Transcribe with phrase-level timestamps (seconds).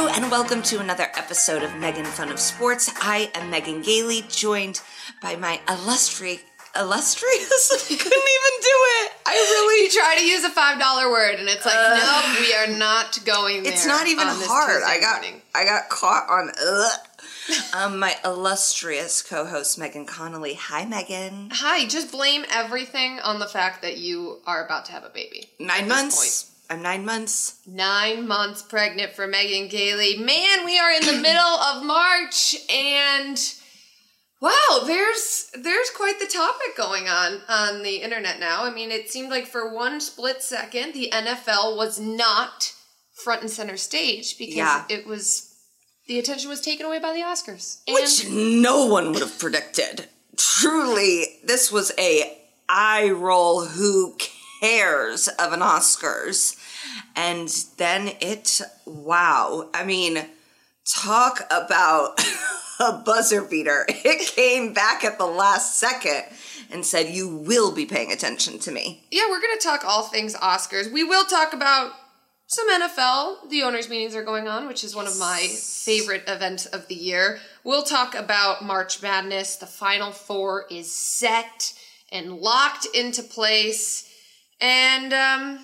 [0.00, 2.88] Hello, and welcome to another episode of Megan Fun of Sports.
[3.02, 4.80] I am Megan Gailey, joined
[5.20, 6.40] by my illustrious.
[6.78, 7.72] Illustrious?
[7.90, 9.12] I couldn't even do it.
[9.26, 9.82] I really.
[9.86, 13.18] You try to use a five dollar word, and it's like, no, we are not
[13.24, 13.72] going there.
[13.72, 14.84] It's not even hard.
[14.86, 15.42] I got morning.
[15.52, 16.52] I got caught on.
[16.64, 17.00] Ugh.
[17.74, 20.54] Um, my illustrious co-host Megan Connolly.
[20.54, 21.48] Hi, Megan.
[21.50, 25.48] Hi, just blame everything on the fact that you are about to have a baby.
[25.58, 26.47] Nine months.
[26.70, 27.60] I'm nine months.
[27.66, 30.18] Nine months pregnant for Megan Gailey.
[30.18, 33.38] Man, we are in the middle of March, and
[34.40, 38.64] wow, there's there's quite the topic going on on the internet now.
[38.64, 42.72] I mean, it seemed like for one split second, the NFL was not
[43.24, 44.84] front and center stage because Yeah.
[44.90, 45.54] it was
[46.06, 47.78] the attention was taken away by the Oscars.
[47.86, 50.08] And which no one would have predicted.
[50.36, 52.38] Truly, this was a
[52.68, 53.64] eye roll.
[53.64, 54.16] Who
[54.60, 56.56] cares of an Oscars?
[57.16, 59.70] And then it, wow.
[59.74, 60.24] I mean,
[60.88, 62.20] talk about
[62.80, 63.86] a buzzer beater.
[64.04, 66.24] It came back at the last second
[66.70, 70.34] and said, "You will be paying attention to me." yeah, we're gonna talk all things
[70.34, 70.90] Oscars.
[70.90, 71.92] We will talk about
[72.46, 73.50] some NFL.
[73.50, 76.94] The owners' meetings are going on, which is one of my favorite events of the
[76.94, 77.40] year.
[77.64, 79.56] We'll talk about March Madness.
[79.56, 81.74] The Final Four is set
[82.10, 84.10] and locked into place,
[84.60, 85.58] and um,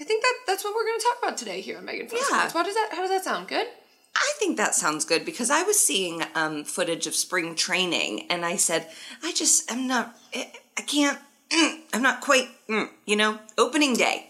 [0.00, 2.50] I think that that's what we're going to talk about today here on Megan Yeah.
[2.52, 2.90] What does that?
[2.92, 3.48] How does that sound?
[3.48, 3.66] Good.
[4.14, 8.44] I think that sounds good because I was seeing um, footage of spring training and
[8.44, 8.88] I said,
[9.22, 11.18] I just, I'm not, I I can't,
[11.92, 14.28] I'm not quite, mm, you know, opening day.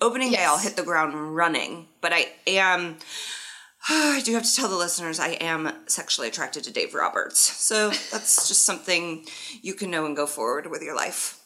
[0.00, 1.88] Opening day, I'll hit the ground running.
[2.00, 2.96] But I am,
[3.88, 7.40] I do have to tell the listeners, I am sexually attracted to Dave Roberts.
[7.40, 9.24] So that's just something
[9.62, 11.37] you can know and go forward with your life.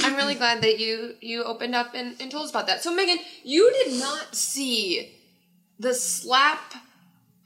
[0.00, 2.82] I'm really glad that you you opened up and, and told us about that.
[2.82, 5.12] So Megan, you did not see
[5.78, 6.74] the slap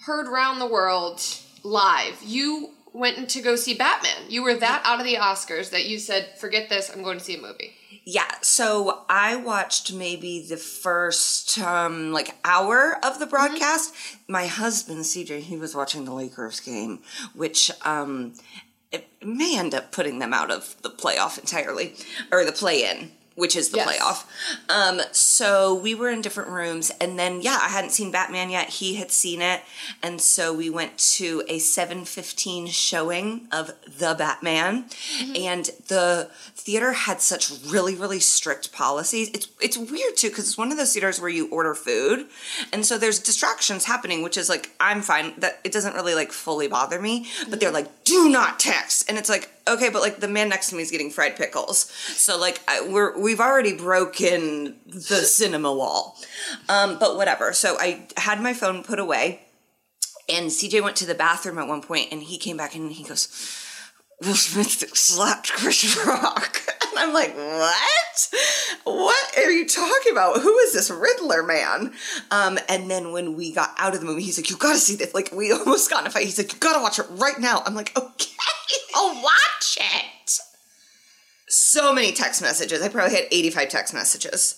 [0.01, 1.23] heard round the world
[1.63, 2.23] live.
[2.23, 4.29] You went to go see Batman.
[4.29, 7.25] You were that out of the Oscars that you said, "Forget this, I'm going to
[7.25, 7.73] see a movie."
[8.05, 13.95] Yeah, so I watched maybe the first um like hour of the broadcast.
[14.27, 17.01] My husband CJ, he was watching the Lakers game,
[17.35, 18.35] which um
[18.93, 21.95] it may end up putting them out of the playoff entirely
[22.33, 23.89] or the play-in, which is the Yes.
[23.89, 24.25] playoff.
[24.69, 28.69] Um so we were in different rooms and then yeah, I hadn't seen Batman yet.
[28.81, 29.63] He had seen it
[30.03, 34.85] and so we went to a 7:15 showing of The Batman
[35.35, 39.31] and the theater had such really really strict policies.
[39.35, 42.27] It's it's weird too cuz it's one of those theaters where you order food
[42.73, 46.33] and so there's distractions happening which is like I'm fine that it doesn't really like
[46.33, 50.21] fully bother me, but they're like do not text and it's like okay, but like
[50.21, 51.91] the man next to me is getting fried pickles.
[52.17, 56.17] So like I, we're we've already broken the cinema wall.
[56.69, 57.53] Um but whatever.
[57.53, 59.41] So I had my phone put away
[60.29, 63.05] and CJ went to the bathroom at one point and he came back and he
[63.05, 63.29] goes,
[64.23, 66.63] Will Smith slapped Chris Rock.
[66.91, 68.29] And I'm like, what?
[68.85, 70.41] What are you talking about?
[70.41, 71.93] Who is this Riddler man?
[72.31, 74.97] Um, and then when we got out of the movie, he's like, you gotta see
[74.97, 75.15] this.
[75.15, 76.25] Like, we almost got in a fight.
[76.25, 77.63] He's like, you gotta watch it right now.
[77.65, 78.31] I'm like, okay,
[78.95, 80.39] I'll watch it.
[81.49, 82.83] So many text messages.
[82.83, 84.57] I probably had 85 text messages.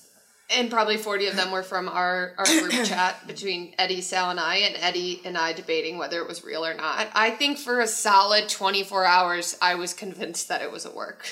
[0.54, 4.38] And probably 40 of them were from our, our group chat between Eddie, Sal, and
[4.38, 7.08] I, and Eddie and I debating whether it was real or not.
[7.14, 11.26] I think for a solid 24 hours, I was convinced that it was a work.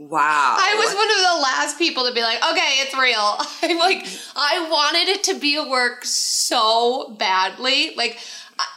[0.00, 0.56] Wow.
[0.58, 3.36] I was one of the last people to be like, okay, it's real.
[3.62, 7.94] I'm like, I wanted it to be a work so badly.
[7.96, 8.18] Like,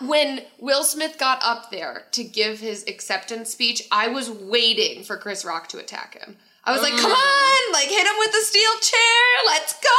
[0.02, 5.16] when Will Smith got up there to give his acceptance speech, I was waiting for
[5.16, 6.36] Chris Rock to attack him.
[6.66, 7.16] I was like, come mm.
[7.16, 9.90] on, like, hit him with the steel chair, let's go.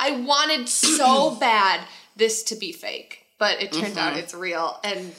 [0.00, 1.80] I wanted so bad
[2.16, 4.18] this to be fake, but it turned out mm-hmm.
[4.18, 4.80] it's real.
[4.82, 5.14] And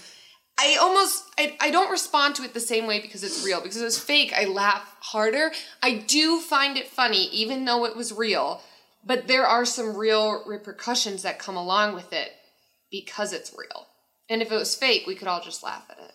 [0.62, 3.62] I almost I, I don't respond to it the same way because it's real.
[3.62, 5.52] Because it was fake, I laugh harder.
[5.82, 8.62] I do find it funny, even though it was real.
[9.04, 12.32] But there are some real repercussions that come along with it
[12.92, 13.88] because it's real.
[14.30, 16.12] And if it was fake, we could all just laugh at it.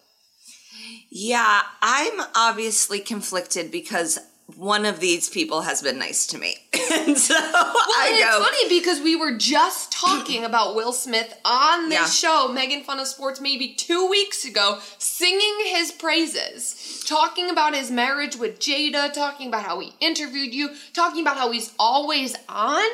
[1.11, 4.19] Yeah, I'm obviously conflicted because
[4.55, 6.57] one of these people has been nice to me.
[6.93, 11.37] and so I and go, it's funny because we were just talking about Will Smith
[11.45, 12.47] on this Yeah.
[12.47, 17.91] show, Megan Fun of Sports, maybe two weeks ago, singing his praises, talking about his
[17.91, 22.85] marriage with Jada, talking about how he interviewed you, talking about how he's always on.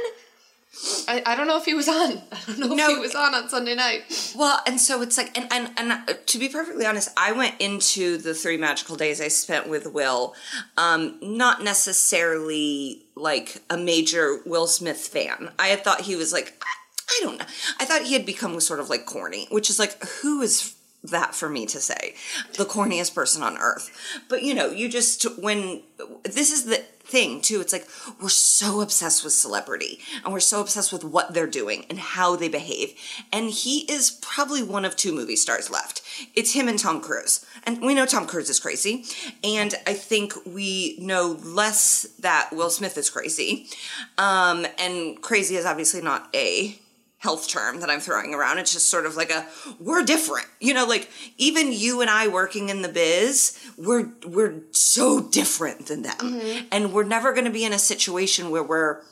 [1.07, 2.23] I, I don't know if he was on.
[2.33, 2.91] I don't know No.
[2.91, 4.33] if he was on on Sunday night.
[4.37, 7.61] Well, and so it's like, and, and and uh, to be perfectly honest, I went
[7.61, 10.35] into the three magical days I spent with Will,
[10.77, 15.51] um, not necessarily like a major Will Smith fan.
[15.59, 16.67] I had thought he was like, I,
[17.11, 17.45] I don't know.
[17.79, 21.35] I thought he had become sort of like corny, which is like, who is that
[21.35, 22.15] for me to say?
[22.57, 23.91] The corniest person on earth.
[24.29, 25.83] But you know, you just, when,
[26.25, 26.83] this is the
[27.13, 27.61] thing too.
[27.61, 27.87] It's like,
[28.21, 32.37] we're so obsessed with celebrity and we're so obsessed with what they're doing and how
[32.37, 32.95] they behave.
[33.31, 36.01] And he is probably one of two movie stars left.
[36.35, 37.45] It's him and Tom Cruise.
[37.65, 39.05] And we know Tom Cruise is crazy.
[39.45, 43.69] And I think we know less that Will Smith is crazy.
[44.17, 46.79] Um, and crazy is obviously not a
[47.23, 48.59] health term that I'm throwing around.
[48.59, 49.47] It's just sort of like a
[49.79, 50.47] we're different.
[50.61, 51.09] You know, like
[51.39, 56.17] even you and I working in the biz, we're we're so different than them.
[56.19, 56.67] Mm-hmm.
[56.73, 59.03] And we're never going to be in a situation where we're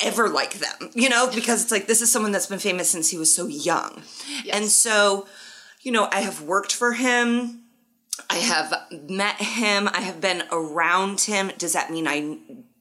[0.00, 3.10] ever like them, you know, because it's like this is someone that's been famous since
[3.10, 4.02] he was so young.
[4.44, 4.56] Yes.
[4.56, 5.26] And so,
[5.82, 7.64] you know, I have worked for him.
[8.30, 8.72] I have
[9.08, 9.88] met him.
[9.88, 11.50] I have been around him.
[11.58, 12.38] Does that mean I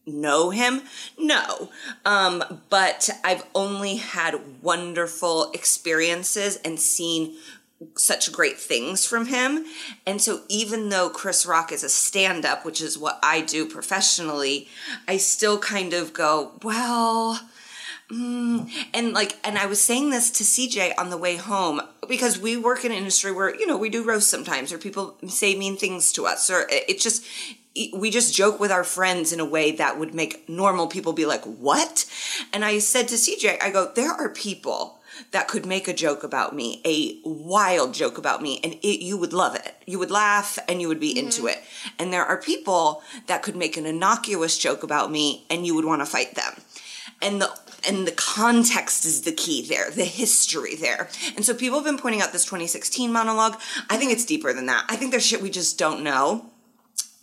[0.07, 0.81] know him?
[1.17, 1.69] No.
[2.05, 7.35] Um, but I've only had wonderful experiences and seen
[7.95, 9.65] such great things from him.
[10.05, 13.67] And so even though Chris Rock is a stand up, which is what I do
[13.67, 14.67] professionally,
[15.07, 17.39] I still kind of go, well,
[18.09, 22.39] Mm, and like, and I was saying this to CJ on the way home because
[22.39, 25.55] we work in an industry where, you know, we do roast sometimes or people say
[25.55, 27.25] mean things to us or it just,
[27.93, 31.25] we just joke with our friends in a way that would make normal people be
[31.25, 32.05] like, what?
[32.53, 34.99] And I said to CJ, I go, there are people
[35.31, 39.17] that could make a joke about me, a wild joke about me, and it, you
[39.17, 39.75] would love it.
[39.85, 41.25] You would laugh and you would be mm-hmm.
[41.25, 41.61] into it.
[41.97, 45.85] And there are people that could make an innocuous joke about me and you would
[45.85, 46.53] want to fight them.
[47.21, 47.51] And the
[47.87, 51.09] and the context is the key there, the history there.
[51.35, 53.59] And so people have been pointing out this 2016 monologue.
[53.89, 54.85] I think it's deeper than that.
[54.89, 56.49] I think there's shit we just don't know.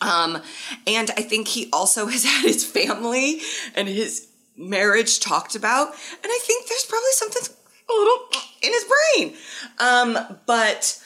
[0.04, 0.42] Um,
[0.86, 3.40] and I think he also has had his family
[3.74, 5.88] and his marriage talked about.
[5.88, 7.54] And I think there's probably something
[7.88, 8.18] a little
[8.62, 9.34] in his brain.
[9.78, 11.00] Um, but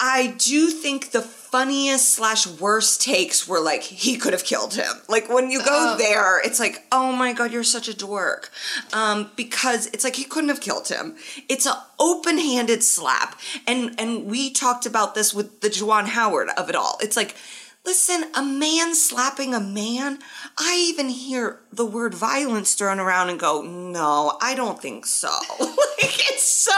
[0.00, 4.92] I do think the funniest slash worst takes were like he could have killed him.
[5.08, 5.96] Like when you go oh.
[5.96, 8.50] there, it's like, oh my god, you're such a dork,
[8.92, 11.16] um, because it's like he couldn't have killed him.
[11.48, 16.68] It's an open-handed slap, and and we talked about this with the Juwan Howard of
[16.68, 16.98] it all.
[17.00, 17.36] It's like
[17.84, 20.20] Listen, a man slapping a man,
[20.56, 25.28] I even hear the word violence thrown around and go, no, I don't think so.
[25.60, 26.72] like, it's so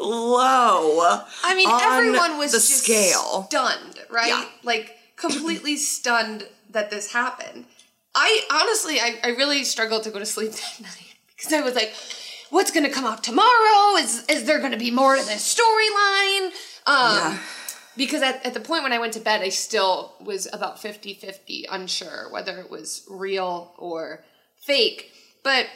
[0.00, 1.22] low.
[1.42, 3.46] I mean, everyone was the scale.
[3.48, 4.28] stunned, right?
[4.28, 4.44] Yeah.
[4.62, 7.64] Like, completely stunned that this happened.
[8.14, 11.74] I honestly, I, I really struggled to go to sleep that night because I was
[11.74, 11.94] like,
[12.50, 13.96] what's going to come out tomorrow?
[13.96, 16.46] Is, is there going to be more to this storyline?
[16.86, 17.38] Um, yeah
[17.96, 21.14] because at, at the point when I went to bed, I still was about 50
[21.14, 24.24] 50 unsure whether it was real or
[24.56, 25.12] fake.
[25.42, 25.66] But,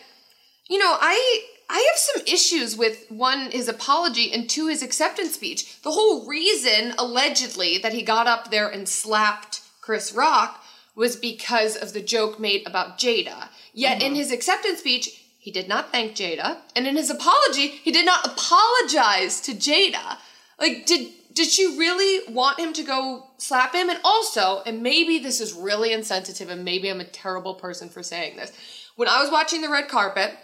[0.69, 1.45] you know, I.
[1.69, 5.83] I have some issues with one, his apology, and two, his acceptance speech.
[5.83, 10.63] The whole reason, allegedly, that he got up there and slapped Chris Rock
[10.97, 13.49] was because of the joke made about Jada.
[13.73, 14.07] Yet mm-hmm.
[14.07, 16.57] in his acceptance speech, he did not thank Jada.
[16.75, 20.17] And in his apology, he did not apologize to Jada.
[20.59, 23.91] Like, did did she really want him to go slap him?
[23.91, 28.03] And also, and maybe this is really insensitive, and maybe I'm a terrible person for
[28.03, 28.53] saying this.
[28.97, 30.35] When I was watching the red carpet,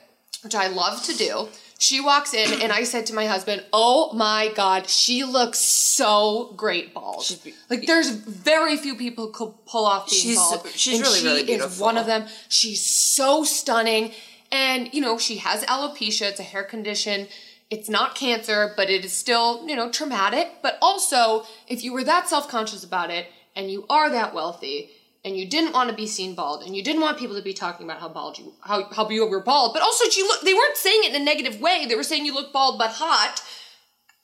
[0.43, 4.13] which I love to do, she walks in, and I said to my husband, "Oh
[4.13, 7.25] my god, she looks so great bald.
[7.71, 10.69] Like there's very few people who could pull off being she's, bald.
[10.75, 11.73] She's and really, she really beautiful.
[11.73, 12.27] is one of them.
[12.51, 14.13] She's so stunning,
[14.53, 16.29] and you know she has alopecia.
[16.29, 17.29] It's a hair condition."
[17.73, 20.57] It's not cancer, but it is still, you know, traumatic.
[20.63, 24.91] But also, if you were that self conscious about it and you are that wealthy
[25.25, 27.55] and you didn't want to be seen bald and you didn't want people to be
[27.55, 30.53] talking about how bald you, how, how you were bald, but also you look, they
[30.53, 31.87] weren't saying it in a negative way.
[31.89, 33.43] They were saying you look bald but hot.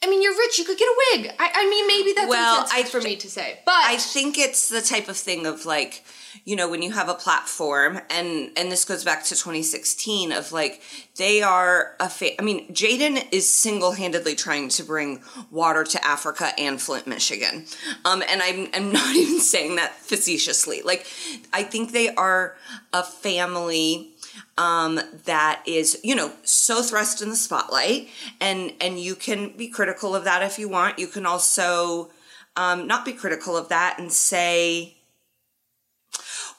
[0.04, 0.58] I mean, you're rich.
[0.58, 1.32] You could get a wig.
[1.38, 4.68] I, I mean, maybe that's well, I, for me to say, but I think it's
[4.68, 6.04] the type of thing of like,
[6.44, 10.52] you know when you have a platform and and this goes back to 2016 of
[10.52, 10.80] like
[11.16, 15.20] they are a fa- i mean jaden is single-handedly trying to bring
[15.50, 17.64] water to africa and flint michigan.
[18.04, 20.82] Um and i'm i'm not even saying that facetiously.
[20.82, 21.06] Like
[21.52, 22.56] i think they are
[22.92, 24.12] a family
[24.56, 28.08] um, that is you know so thrust in the spotlight
[28.40, 30.99] and and you can be critical of that if you want.
[30.99, 32.11] You can also
[32.56, 34.97] um, not be critical of that and say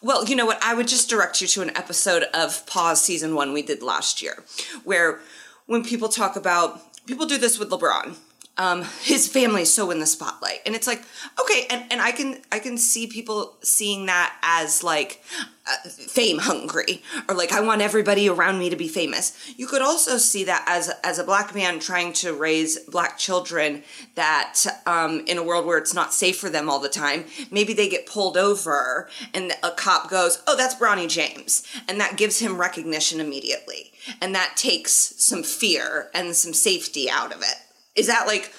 [0.02, 0.60] well, you know what?
[0.64, 4.22] I would just direct you to an episode of Pause season one we did last
[4.22, 4.44] year,
[4.84, 5.20] where
[5.66, 8.16] when people talk about people do this with LeBron.
[8.60, 10.60] Um, his family so in the spotlight.
[10.66, 11.02] And it's like
[11.40, 15.24] okay and, and i can i can see people seeing that as like
[15.66, 19.54] uh, fame hungry or like i want everybody around me to be famous.
[19.56, 23.84] You could also see that as as a black man trying to raise black children
[24.16, 27.74] that um, in a world where it's not safe for them all the time maybe
[27.74, 31.66] they get pulled over and a cop goes oh that's bronny james.
[31.88, 33.94] And that gives him recognition immediately.
[34.22, 37.56] And that takes some fear and some safety out of it
[38.00, 38.54] is that like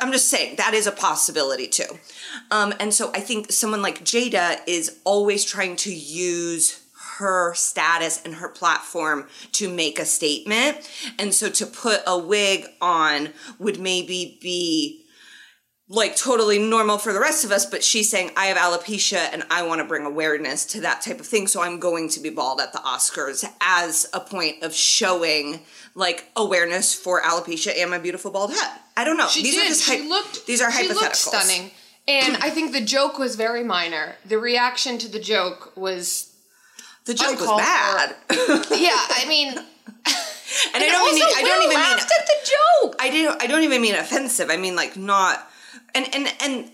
[0.00, 1.98] I'm just saying that is a possibility too.
[2.50, 6.82] Um, and so I think someone like Jada is always trying to use
[7.18, 10.88] her status and her platform to make a statement.
[11.18, 15.02] And so to put a wig on would maybe be
[15.88, 19.44] like totally normal for the rest of us, but she's saying, I have alopecia and
[19.50, 21.46] I want to bring awareness to that type of thing.
[21.46, 25.60] So I'm going to be bald at the Oscars as a point of showing
[25.94, 28.78] like awareness for alopecia and my beautiful bald head.
[28.96, 29.28] I don't know.
[29.28, 29.64] She these did.
[29.64, 30.46] are just she looked.
[30.46, 30.94] these are she hypotheticals.
[30.94, 31.70] looked stunning,
[32.08, 34.16] and I think the joke was very minor.
[34.24, 36.32] The reaction to the joke was,
[37.04, 38.16] The joke was bad.
[38.28, 38.34] for.
[38.74, 38.90] yeah.
[38.94, 39.48] I mean,
[40.74, 42.96] and I don't mean I don't even mean at the joke.
[43.00, 44.50] I didn't I don't even mean offensive.
[44.50, 45.48] I mean like not
[45.94, 46.70] and and and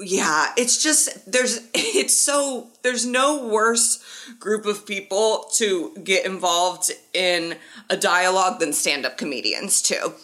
[0.00, 4.02] yeah, it's just there's it's so there's no worse
[4.38, 7.56] group of people to get involved in
[7.90, 10.14] a dialogue than stand-up comedians too.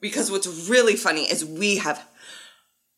[0.00, 2.07] Because what's really funny is we have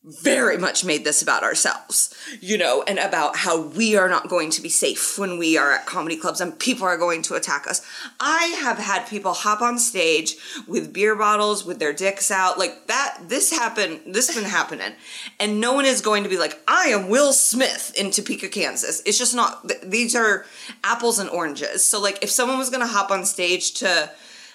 [0.03, 4.51] very much made this about ourselves, you know, and about how we are not going
[4.51, 7.67] to be safe when we are at comedy clubs and people are going to attack
[7.67, 7.87] us.
[8.19, 12.59] I have had people hop on stage with beer bottles with their dicks out.
[12.59, 14.93] Like that, this happened, this has been happening.
[15.39, 19.03] And no one is going to be like, I am Will Smith in Topeka, Kansas.
[19.05, 20.47] It's just not, th- these are
[20.83, 21.85] apples and oranges.
[21.85, 24.11] So, like, if someone was going to hop on stage to,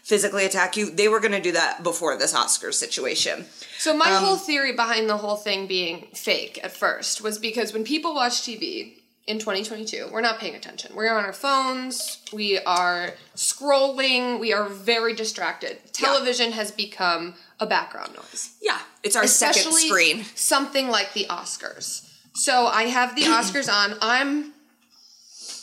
[0.06, 3.44] physically attack you, they were going to do that before this Oscar situation.
[3.86, 7.72] So my Um, whole theory behind the whole thing being fake at first was because
[7.72, 8.94] when people watch TV
[9.27, 10.96] in 2022, we're not paying attention.
[10.96, 15.77] We're on our phones, we are scrolling, we are very distracted.
[15.94, 18.56] Television has become a background noise.
[18.60, 20.24] Yeah, it's our second screen.
[20.34, 22.10] something like the Oscars.
[22.34, 24.00] So I have the Oscars on.
[24.01, 24.54] I'm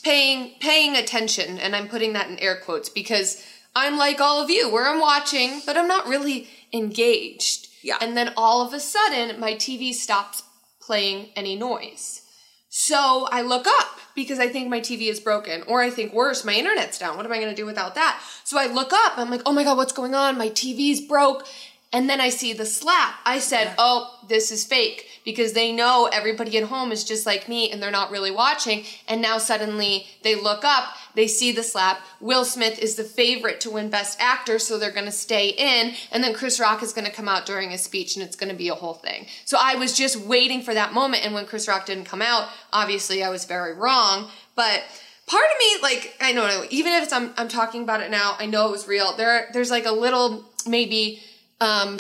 [0.05, 4.49] paying paying attention and I'm putting that in air quotes because I'm like all of
[4.49, 7.71] you where I'm watching but I'm not really engaged.
[7.83, 7.99] Yeah.
[8.01, 10.43] And then all of a sudden my TV stops
[10.81, 12.23] playing any noise.
[12.69, 16.43] So I look up because I think my TV is broken, or I think worse,
[16.43, 17.17] my internet's down.
[17.17, 18.23] What am I going to do without that?
[18.45, 19.19] So I look up.
[19.19, 20.39] I'm like, oh my god, what's going on?
[20.39, 21.47] My TV's broke.
[21.93, 23.17] And then I see the slap.
[23.27, 27.47] I said, oh, this is fake because they know everybody at home is just like
[27.47, 28.85] me and they're not really watching.
[29.07, 32.01] And now suddenly they look up, they see the slap.
[32.21, 35.95] Will Smith is the favorite to win Best Actor, so they're gonna stay in.
[36.11, 38.69] And then Chris Rock is gonna come out during his speech and it's gonna be
[38.69, 39.27] a whole thing.
[39.45, 41.25] So I was just waiting for that moment.
[41.25, 44.31] And when Chris Rock didn't come out, obviously I was very wrong.
[44.55, 44.83] But
[45.27, 48.37] part of me, like, I don't know, even if I'm, I'm talking about it now,
[48.39, 49.17] I know it was real.
[49.17, 51.21] There, there's like a little, maybe,
[51.61, 51.99] um,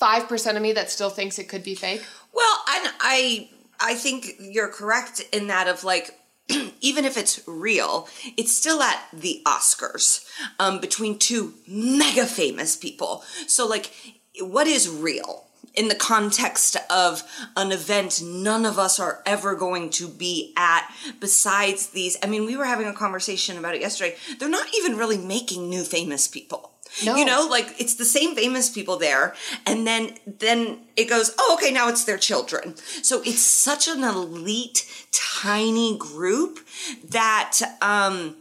[0.00, 2.02] 5% of me that still thinks it could be fake.
[2.32, 6.14] Well, I, I I think you're correct in that of like
[6.80, 10.24] even if it's real, it's still at the Oscars
[10.58, 13.22] um, between two mega famous people.
[13.46, 13.92] So like,
[14.40, 15.44] what is real?
[15.74, 17.22] In the context of
[17.56, 22.16] an event none of us are ever going to be at, besides these.
[22.22, 24.16] I mean, we were having a conversation about it yesterday.
[24.38, 26.69] They're not even really making new famous people.
[27.04, 27.16] No.
[27.16, 29.34] You know, like it's the same famous people there,
[29.66, 32.76] and then then it goes, oh, okay, now it's their children.
[33.02, 36.60] So it's such an elite, tiny group
[37.08, 38.36] that um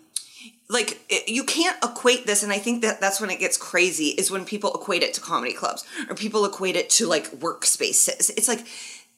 [0.69, 4.29] like you can't equate this and i think that that's when it gets crazy is
[4.29, 8.47] when people equate it to comedy clubs or people equate it to like workspaces it's
[8.47, 8.65] like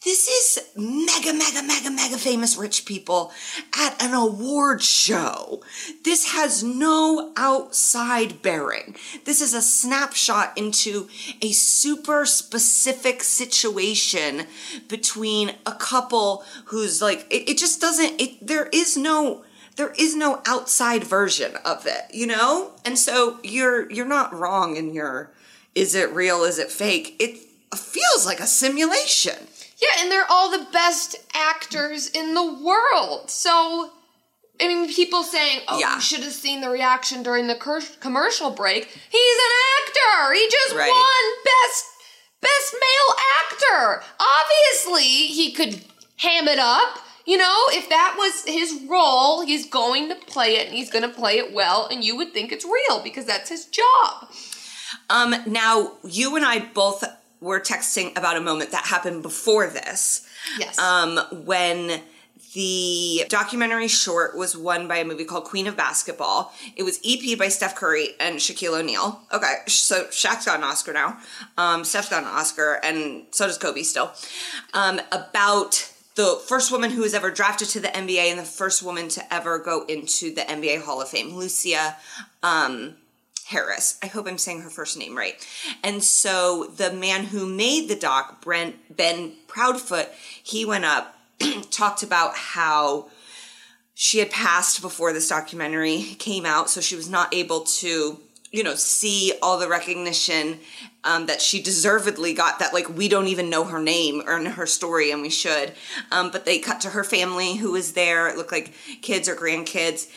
[0.03, 3.31] this is mega mega mega mega famous rich people
[3.79, 5.62] at an award show
[6.03, 11.08] this has no outside bearing this is a snapshot into
[11.41, 14.46] a super specific situation
[14.88, 19.43] between a couple who's like it, it just doesn't it there is no
[19.75, 22.72] there is no outside version of it, you know?
[22.86, 25.31] And so you're you're not wrong in your
[25.74, 27.15] is it real, is it fake?
[27.20, 27.38] It
[27.75, 29.48] feels like a simulation.
[29.82, 33.32] Yeah, and they're all the best actors in the world.
[33.32, 33.90] So,
[34.62, 35.96] I mean, people saying, oh, Yeah.
[35.96, 38.86] you should have seen the reaction during the cur- commercial break.
[38.86, 39.52] He's an
[39.88, 40.34] actor.
[40.34, 40.90] He just Right.
[40.90, 41.86] won best
[42.42, 43.16] best male
[43.52, 44.04] actor.
[44.20, 45.84] Obviously, he could
[46.18, 47.00] ham it up.
[47.26, 51.04] You know, if that was his role, he's going to play it and he's going
[51.04, 54.28] to play it well and you would think it's real because that's his job.
[55.10, 57.04] Um, now you and I both
[57.41, 60.25] were texting about a moment that happened before this.
[60.57, 60.79] Yes.
[60.79, 62.01] Um, when
[62.53, 66.53] the documentary short was won by a movie called Queen of Basketball.
[66.75, 69.21] It was EP'd by Steph Curry and Shaquille O'Neal.
[69.31, 71.17] Okay, so Shaq's got an Oscar now.
[71.57, 74.12] Um, Steph's got an Oscar, and so does Kobe still.
[74.74, 78.83] Um, about the first woman who was ever drafted to the NBA and the first
[78.83, 81.95] woman to ever go into the NBA Hall of Fame, Lusia
[82.43, 82.95] um,
[83.51, 84.00] Harris.
[84.01, 85.36] I hope I'm saying her first name right.
[85.84, 90.08] And so the man who made the doc, Brent, Ben Proudfoot,
[90.41, 91.15] he went up,
[91.70, 93.10] talked about how
[93.93, 98.20] she had passed before this documentary came out, so she was not able to,
[98.51, 100.60] you know, see all the recognition
[101.03, 102.60] um, that she deservedly got.
[102.60, 105.74] That like we don't even know her name or her story, and we should.
[106.12, 108.29] Um, but they cut to her family who was there.
[108.29, 110.08] It looked like kids or grandkids.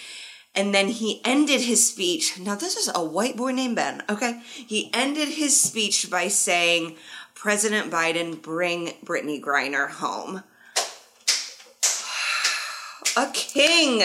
[0.56, 2.38] And then he ended his speech.
[2.38, 4.40] Now, this is a white boy named Ben, okay?
[4.44, 6.96] He ended his speech by saying,
[7.34, 10.42] President Biden, bring Brittney Griner home.
[13.16, 13.98] A king.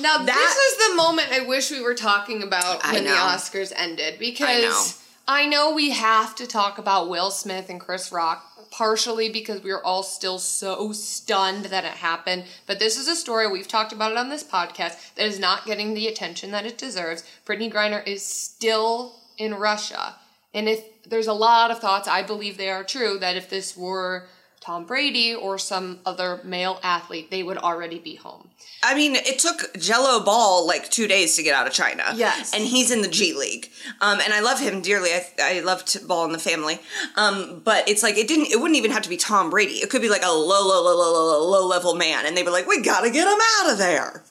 [0.00, 3.10] Now That- this is the moment I wish we were talking about I when the.
[3.10, 5.00] Oscars ended because.
[5.26, 9.70] I know we have to talk about Will Smith and Chris Rock partially because we
[9.70, 13.92] are all still so stunned that it happened, but this is a story we've talked
[13.92, 17.22] about it on this podcast that is not getting the attention that it deserves.
[17.46, 20.16] Brittney Griner is still in Russia.
[20.52, 23.76] And if there's a lot of thoughts, I believe they are true, that if this
[23.76, 24.26] were
[24.64, 28.48] Tom Brady or some other male athlete, they would already be home.
[28.82, 32.04] I mean, it took Gelo Ball like two days to get out of China.
[32.14, 32.54] Yes.
[32.54, 33.70] And he's in the G League.
[34.00, 35.10] Um, and I love him dearly.
[35.10, 36.78] I, I loved Ball in the family.
[37.16, 39.74] Um, but it's like, it didn't, it wouldn't even have to be Tom Brady.
[39.74, 42.24] It could be like a low, low, low, low, low, low level man.
[42.24, 44.24] And they were like, we gotta get him out of there.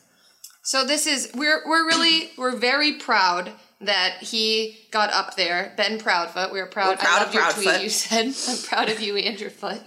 [0.63, 3.51] So this is we're we're really we're very proud
[3.85, 5.73] that he got up there.
[5.77, 6.51] Ben Proudfoot.
[6.53, 6.97] We are proud.
[6.97, 7.63] We're proud I of your Proudfoot.
[7.63, 7.83] tweet.
[7.83, 9.81] You said I'm proud of you and your foot.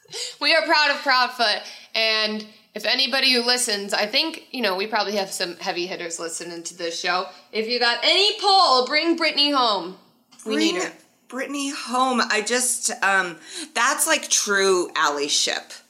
[0.40, 1.62] we are proud of Proudfoot,
[1.94, 6.18] and if anybody who listens, I think you know we probably have some heavy hitters
[6.18, 7.26] listening to this show.
[7.52, 9.96] If you got any poll, bring Brittney home.
[10.44, 10.92] We Bring need her.
[11.28, 12.20] Brittney home.
[12.20, 13.36] I just, um,
[13.74, 15.80] that's like true allyship.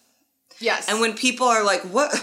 [0.60, 0.88] Yes.
[0.88, 2.14] And when people are like, "What?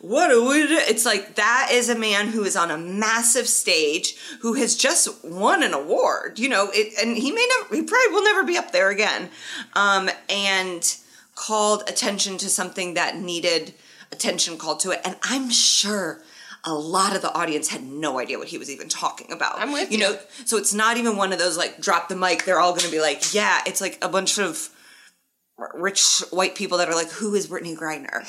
[0.00, 3.46] What do we do?" It's like that is a man who is on a massive
[3.46, 6.38] stage who has just won an award.
[6.38, 9.30] You know, it, and he may never, he probably will never be up there again.
[9.74, 10.96] Um, and
[11.34, 13.74] called attention to something that needed
[14.10, 15.00] attention called to it.
[15.04, 16.22] And I'm sure
[16.64, 19.58] a lot of the audience had no idea what he was even talking about.
[19.58, 19.98] I'm with you.
[19.98, 20.04] you.
[20.04, 22.44] know, so it's not even one of those like drop the mic.
[22.44, 23.60] They're all going to be like, yeah.
[23.66, 24.68] It's like a bunch of
[25.74, 28.22] rich white people that are like, "Who is Brittney Griner?"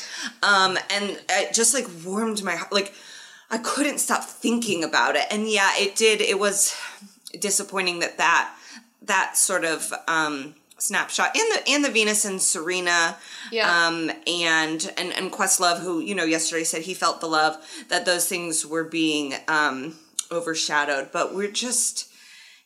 [0.44, 2.72] Um, and it just like warmed my heart.
[2.72, 2.94] Like
[3.50, 5.26] I couldn't stop thinking about it.
[5.32, 6.22] And yeah, it did.
[6.22, 6.76] It was
[7.40, 8.54] disappointing that that
[9.04, 13.18] that sort of um, snapshot and the and the Venus and Serena,
[13.52, 13.88] Yeah.
[13.88, 17.58] um, and and and Questlove, who you know yesterday said he felt the love
[17.90, 19.96] that those things were being um,
[20.32, 21.12] overshadowed.
[21.12, 22.10] But we're just.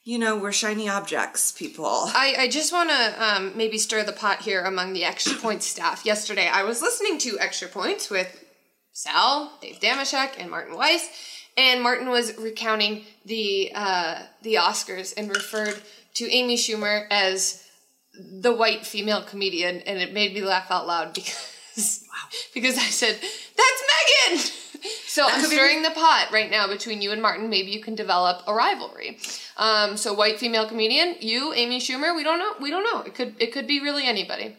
[0.08, 1.86] You know, we're shiny objects, people.
[1.86, 5.65] I, I just want to um, maybe stir the pot here among the Extra Points
[5.65, 6.06] staff.
[6.06, 8.46] Yesterday, I was listening to Extra Points with
[8.93, 11.10] Sal, Dave Damashek, and Martin Weiss,
[11.58, 15.78] and Martin was recounting the uh, the Oscars and referred
[16.13, 17.65] to Amy Schumer as
[18.13, 22.06] the white female comedian, and it made me laugh out loud because
[22.54, 23.84] because I said that's
[24.32, 24.52] Megan.
[25.06, 27.50] So I'm could be stirring the pot right now between you and Martin.
[27.50, 29.18] Maybe you can develop a rivalry.
[29.58, 32.16] Um, so white female comedian, you, Amy Schumer.
[32.16, 32.54] We don't know.
[32.62, 33.02] We don't know.
[33.02, 34.56] It could it could be really anybody.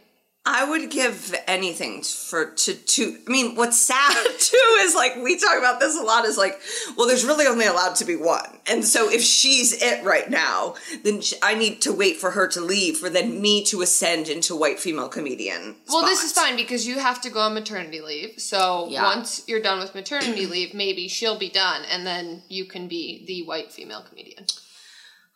[0.51, 3.19] I would give anything for to to.
[3.27, 6.25] I mean, what's sad too is like we talk about this a lot.
[6.25, 6.59] Is like,
[6.97, 10.75] well, there's really only allowed to be one, and so if she's it right now,
[11.05, 14.29] then sh I need to wait for her to leave for then me to ascend
[14.31, 15.77] into white female comedian.
[15.87, 18.41] Well, this is fine because you have to go on maternity leave.
[18.41, 19.03] So Yeah.
[19.03, 23.23] once you're done with maternity leave, maybe she'll be done, and then you can be
[23.27, 24.47] the white female comedian.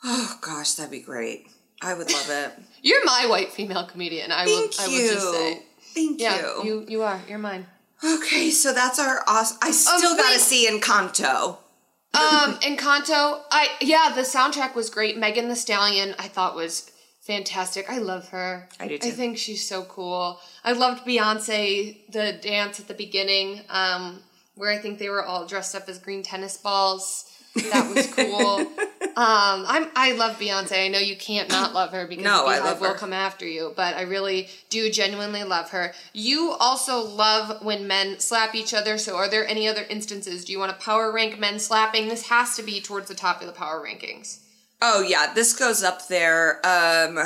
[0.03, 1.49] Oh gosh, that'd be great.
[1.83, 2.53] I would love it.
[2.83, 4.31] You're my white female comedian.
[4.33, 4.81] I Thank would.
[4.81, 5.13] I you.
[5.13, 5.63] just say.
[5.95, 6.65] Thank Yeah, you.
[6.65, 7.21] you you are.
[7.29, 7.67] You're mine.
[8.05, 9.23] Okay, so that's our.
[9.29, 11.59] Os- I still gotta see Encanto.
[12.15, 15.17] Um, Encanto, I yeah, the soundtrack was great.
[15.17, 16.91] Megan Thee Stallion, I thought was
[17.23, 17.89] fantastic.
[17.89, 18.69] I love her.
[18.81, 20.39] I do I think she's so cool.
[20.65, 24.21] I loved Beyonce the dance at the beginning, um,
[24.57, 27.25] where I think they were all dressed up as green tennis balls.
[27.55, 28.67] That was cool.
[29.17, 30.85] um, I'm I love Beyonce.
[30.85, 32.95] I know you can't not love her because No, I will her.
[32.95, 35.93] come after you, but I really do genuinely love her.
[36.13, 38.99] You also love when men slap each other.
[38.99, 40.45] So, are there any other instances?
[40.45, 42.09] Do you want to power rank men slapping?
[42.09, 44.39] This has to be towards the top of the power rankings.
[44.81, 46.61] Oh yeah, this goes up there.
[46.67, 47.19] Um,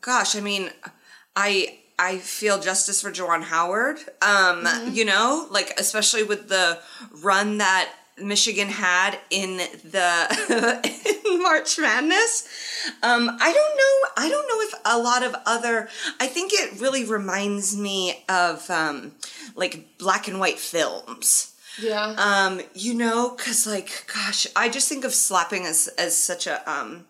[0.00, 0.70] gosh, I mean,
[1.36, 3.98] I I feel justice for Juwan Howard.
[4.20, 6.80] Um, you know, like especially with the
[7.22, 12.48] run that Michigan had in the in March Madness.
[13.02, 14.24] Um, I don't know.
[14.24, 15.88] I don't know if a lot of other.
[16.20, 19.12] I think it really reminds me of um,
[19.56, 21.54] like black and white films.
[21.80, 22.14] Yeah.
[22.16, 26.68] Um, you know, cause like, gosh, I just think of slapping as as such a
[26.70, 27.06] um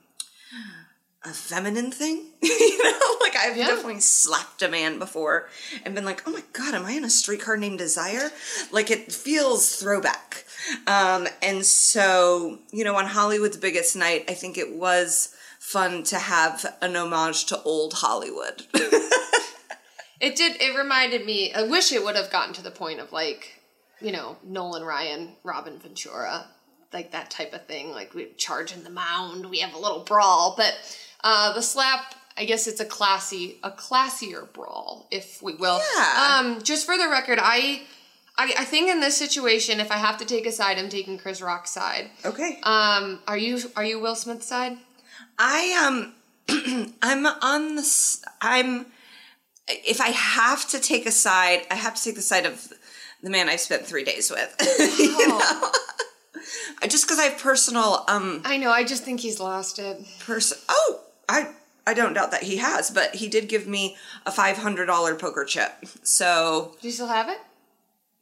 [1.25, 2.27] a feminine thing.
[2.43, 3.67] you know, like I've Yeah.
[3.69, 5.49] definitely slapped a man before
[5.85, 8.31] and been like, oh my god, am I in a streetcar named Desire?
[8.71, 10.45] Like it feels throwback.
[10.87, 16.19] Um, and so, you know, on Hollywood's biggest night, I think it was fun to
[16.19, 18.67] have an homage to old Hollywood.
[20.21, 20.57] It did.
[20.61, 21.53] It reminded me.
[21.53, 23.61] I wish it would have gotten to the point of like,
[24.01, 26.47] you know, Nolan Ryan, Robin Ventura,
[26.95, 27.91] like that type of thing.
[27.91, 30.75] Like we charge in the mound, we have a little brawl, but
[31.25, 32.15] uh, the slap.
[32.37, 35.81] I guess it's a classy, a classier brawl, if we will.
[35.97, 36.41] Yeah.
[36.41, 37.83] Um, just for the record, I,
[38.37, 41.17] I, I think in this situation, if I have to take a side, I'm taking
[41.17, 42.11] Chris Rock's side.
[42.25, 42.59] okay.
[42.65, 44.77] Um, are you are you Will Smith's side?
[45.39, 46.13] I um
[47.03, 48.87] I'm on the I'm
[49.69, 52.73] if I have to take a side, I have to take the side of
[53.23, 54.55] the man I've spent 3 days with.
[55.29, 55.71] Know?
[56.89, 58.71] Just cuz I have personal um I know.
[58.71, 60.05] I just think he's lost it.
[60.19, 61.49] person Oh, I
[61.87, 65.73] I don't doubt that he has, but he did give me a $500 poker chip.
[66.03, 67.39] So, Do you still have it?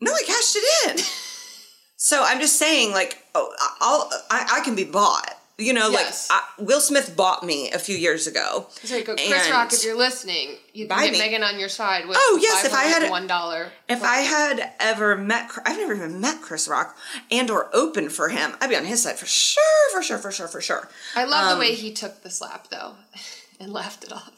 [0.01, 1.05] no, I cashed it in.
[1.97, 5.39] so, I'm just saying like oh, I'll I, I can be bought.
[5.63, 6.29] You know, Yes.
[6.31, 8.67] like I, Will Smith bought me a few years ago.
[8.85, 11.19] So you Chris Rock, if you're listening, you Buy get me.
[11.19, 13.71] Megan on your side with Oh, yes, if I had- one dollar.
[13.89, 16.97] If I had ever met, I've never even met Chris Rock
[17.31, 20.33] and or opened for him, I'd be on his side for sure, for sure, for
[20.33, 20.89] sure, for sure.
[21.15, 22.95] I love the Um, way he took the slap though,
[23.61, 24.31] and laughed it off.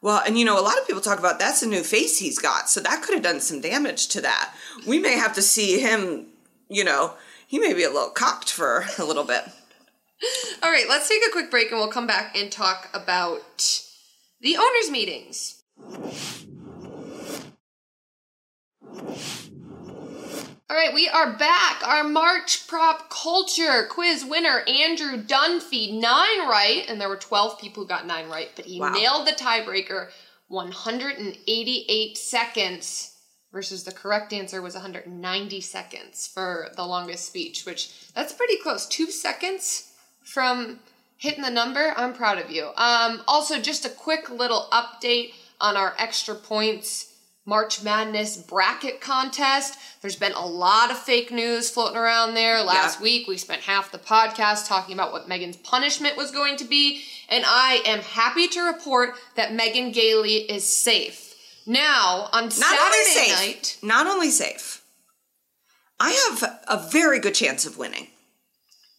[0.00, 2.38] Well, and you know, a lot of people talk about that's a new face he's
[2.38, 4.54] got, so that could have done some damage to that.
[4.86, 6.26] We may have to see him,
[6.68, 7.14] you know,
[7.48, 9.42] he may be a little cocked for a little bit.
[10.62, 13.82] All right, let's take a quick break and we'll come back and talk about
[14.40, 15.62] the owners' meetings.
[20.70, 21.86] All right, we are back.
[21.86, 27.82] Our March prop culture quiz winner, Andrew Dunphy, nine right, and there were 12 people
[27.84, 28.90] who got nine right, but he Wow.
[28.90, 30.10] nailed the tiebreaker
[30.48, 33.14] 188 seconds
[33.50, 38.86] versus the correct answer was 190 seconds for the longest speech, which that's pretty close.
[38.86, 39.87] Two seconds
[40.28, 40.78] from
[41.16, 41.92] hitting the number.
[41.96, 42.68] I'm proud of you.
[42.76, 47.06] Um, also, just a quick little update on our extra points
[47.46, 49.78] March Madness bracket contest.
[50.02, 52.62] There's been a lot of fake news floating around there.
[52.62, 53.04] Last Yeah.
[53.04, 57.02] week, we spent half the podcast talking about what Megan's punishment was going to be,
[57.30, 61.34] and I am happy to report that Megan Gailey is safe.
[61.64, 64.82] Now, on Not Saturday safe, night, not only safe,
[65.98, 68.08] I have a very good chance of winning.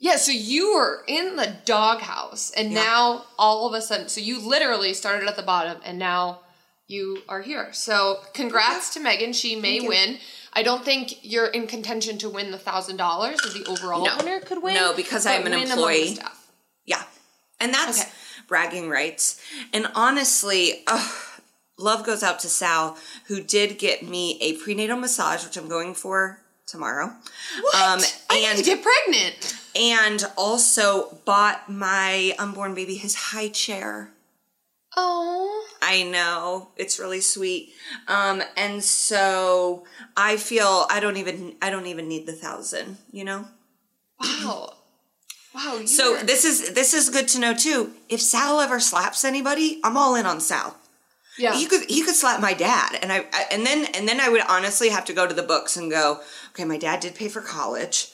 [0.02, 2.84] Yeah, so you were in the doghouse, and Yeah.
[2.84, 6.40] now all of a sudden, so you literally started at the bottom, and now
[6.88, 7.72] you are here.
[7.74, 9.34] So congrats to Megan.
[9.34, 10.20] She may win.
[10.54, 14.16] I don't think you're in contention to win the thousand dollars, the overall No.
[14.18, 14.74] winner could win.
[14.76, 16.20] No, because I'm an win among the employee.
[16.86, 17.04] Yeah.
[17.60, 18.10] And that's Okay.
[18.48, 19.36] bragging rights.
[19.74, 21.12] And honestly, ugh,
[21.78, 25.94] love goes out to Sal, who did get me a prenatal massage, which I'm going
[25.94, 27.08] for tomorrow.
[27.62, 27.76] What?
[27.76, 29.56] Um, I and get pregnant.
[29.76, 34.12] and also bought my unborn baby his high chair.
[34.98, 37.70] Oh, I know it's really sweet.
[38.08, 39.86] Um, and so
[40.18, 42.98] I feel I don't even I don't even need the thousand.
[43.12, 43.46] You know.
[44.20, 44.74] wow,
[45.54, 45.82] wow.
[45.86, 47.94] So are- this is this is good to know too.
[48.10, 50.76] If Sal ever slaps anybody, I'm all in on Sal.
[51.38, 51.54] yeah.
[51.56, 54.28] He could he could slap my dad, and I, I and then and then I
[54.30, 57.30] would honestly have to go to the books and go, okay, my dad did pay
[57.30, 58.10] for college,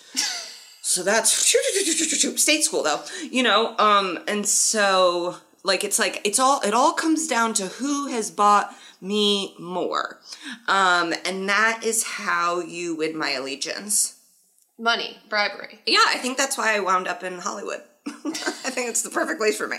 [0.82, 3.76] so that's state school though, you know.
[3.78, 8.32] Um, and so like it's like it's all it all comes down to who has
[8.32, 10.20] bought me more,
[10.68, 14.20] um, and that is how you win my allegiance.
[14.78, 15.80] Money, bribery.
[15.86, 17.82] Yeah, I think that's why I wound up in Hollywood.
[18.08, 19.78] I think it's the perfect place for me.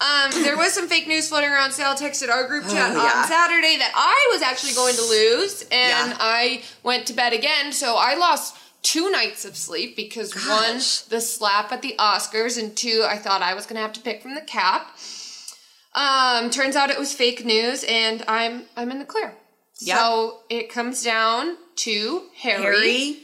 [0.00, 1.72] Um, there was some fake news floating around.
[1.72, 3.20] Sal texted our group chat Oh, yeah.
[3.22, 6.16] on Saturday that I was actually going to lose, and Yeah.
[6.18, 7.70] I went to bed again.
[7.72, 10.76] So I lost two nights of sleep because one,
[11.10, 14.00] the slap at the Oscars, and two, I thought I was going to have to
[14.00, 14.96] pick from the cap.
[15.94, 19.34] Um, turns out it was fake news, and I'm I'm in the clear.
[19.80, 19.96] Yeah.
[19.96, 23.16] So it comes down to Harry, Harry,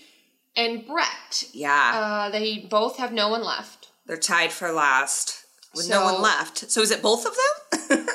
[0.57, 1.45] and Brett.
[1.53, 2.27] yeah.
[2.27, 3.89] Uh, they both have no one left.
[4.07, 5.46] They're tied for last
[5.77, 6.71] with no one left.
[6.71, 7.37] So is it both of
[7.89, 8.07] them?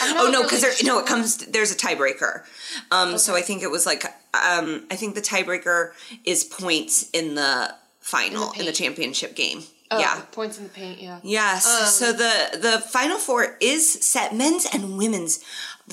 [0.00, 1.38] Oh no, because really there no, it comes.
[1.38, 2.44] There's a tiebreaker.
[2.90, 5.92] Um, so I think it was like um, I think the tiebreaker
[6.24, 8.76] is points in the final in the, paint.
[8.76, 9.62] championship game.
[9.90, 10.22] Oh, yeah.
[10.32, 11.00] points in the paint.
[11.00, 11.20] Yeah.
[11.22, 11.66] Yes.
[11.66, 15.44] Um, so the the final four is set men's and women's.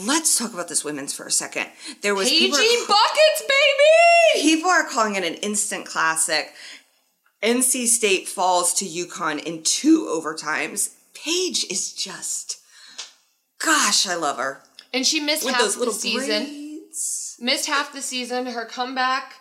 [0.05, 1.67] Let's talk about this women's for a second.
[2.01, 4.49] There was PG people are, buckets, baby.
[4.49, 6.53] people are calling it an instant classic.
[7.41, 10.95] NC State falls to UConn in two overtimes.
[11.13, 12.59] Paige is just,
[13.63, 14.61] gosh, I love her
[14.93, 16.43] And she missed with half the season.
[16.45, 17.37] braids.
[17.39, 18.47] Missed half the season.
[18.47, 19.35] Her comeback.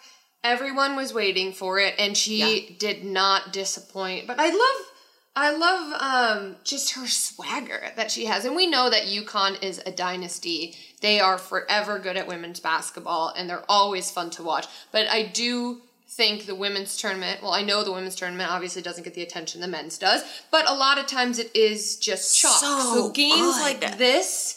[0.44, 2.36] Everyone was waiting for it, and she
[2.68, 2.76] Yeah.
[2.78, 4.26] did not disappoint.
[4.28, 4.86] But I love.
[5.34, 8.44] I love um, just her swagger that she has.
[8.44, 10.76] And we know that UConn is a dynasty.
[11.00, 14.66] They are forever good at women's basketball and they're always fun to watch.
[14.90, 19.04] But I do think the women's tournament, well, I know the women's tournament obviously doesn't
[19.04, 22.60] get the attention the men's does, but a lot of times it is just chalk.
[22.60, 23.60] So So, games good.
[23.82, 24.54] like this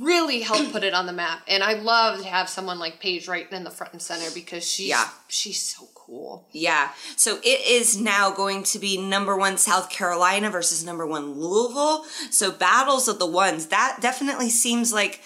[0.00, 1.42] really help put it on the map.
[1.46, 4.66] And I love to have someone like Paige right in the front and center because
[4.68, 5.08] she's Yeah.
[5.28, 6.48] she's so cool.
[6.52, 6.90] Yeah.
[7.16, 12.04] So it is now going to be number one South Carolina versus number one Louisville.
[12.30, 13.66] So battles of the ones.
[13.66, 15.20] That definitely seems like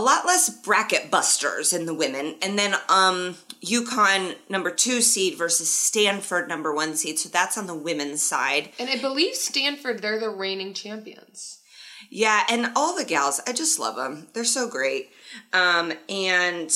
[0.00, 2.36] a lot less bracket busters in the women.
[2.40, 7.18] And then um UConn number two seed versus Stanford number one seed.
[7.18, 8.70] So that's on the women's side.
[8.78, 11.58] And I believe Stanford, they're the reigning champions.
[12.08, 14.28] Yeah, and all the gals, I just love them.
[14.32, 15.10] They're so great.
[15.52, 16.70] Um, and